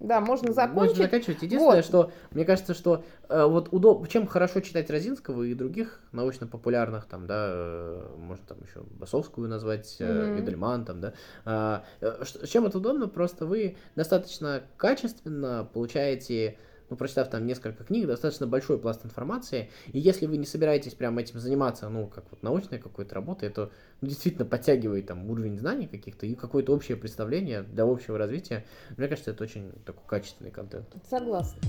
да, 0.00 0.20
можно 0.20 0.52
закончить. 0.52 0.90
Можно 0.90 1.04
заканчивать. 1.04 1.42
Единственное, 1.42 1.76
вот. 1.76 1.85
что 1.85 2.12
мне 2.31 2.44
кажется, 2.44 2.72
что 2.72 3.04
э, 3.28 3.44
вот 3.44 3.68
удоб... 3.72 4.07
чем 4.09 4.26
хорошо 4.26 4.61
читать 4.61 4.90
Розинского 4.90 5.42
и 5.42 5.54
других 5.54 6.00
научно-популярных, 6.12 7.07
там, 7.07 7.26
да, 7.26 7.48
э, 7.50 8.14
можно 8.16 8.46
там 8.46 8.59
еще 8.62 8.83
Басовскую 8.83 9.48
назвать, 9.48 9.96
э, 9.98 10.04
mm-hmm. 10.04 10.40
Эдельман, 10.40 10.85
там, 10.85 11.00
да. 11.00 11.14
Э, 11.44 11.81
э, 12.00 12.46
чем 12.46 12.66
это 12.66 12.78
удобно? 12.78 13.09
Просто 13.09 13.44
вы 13.44 13.76
достаточно 13.96 14.62
качественно 14.76 15.68
получаете 15.72 16.59
ну, 16.90 16.96
прочитав 16.96 17.29
там 17.29 17.46
несколько 17.46 17.85
книг, 17.85 18.07
достаточно 18.07 18.46
большой 18.46 18.79
пласт 18.79 19.05
информации, 19.05 19.70
и 19.92 19.98
если 19.98 20.27
вы 20.27 20.37
не 20.37 20.46
собираетесь 20.46 20.94
прямо 20.94 21.20
этим 21.20 21.38
заниматься, 21.40 21.88
ну, 21.88 22.07
как 22.07 22.24
вот 22.31 22.42
научной 22.42 22.79
какой-то 22.79 23.14
работой, 23.14 23.51
то 23.51 23.70
ну, 24.01 24.09
действительно 24.09 24.44
подтягивает 24.44 25.07
там 25.07 25.29
уровень 25.31 25.59
знаний 25.59 25.87
каких-то 25.87 26.27
и 26.27 26.35
какое-то 26.35 26.72
общее 26.74 26.96
представление 26.96 27.62
для 27.62 27.85
общего 27.85 28.18
развития. 28.18 28.64
Мне 28.96 29.09
кажется, 29.09 29.31
это 29.33 29.44
очень 29.44 29.72
такой 29.85 30.05
качественный 30.07 30.51
контент. 30.51 30.87
Согласна. 31.09 31.61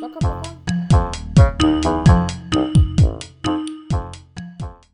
Пока-пока. 0.00 0.44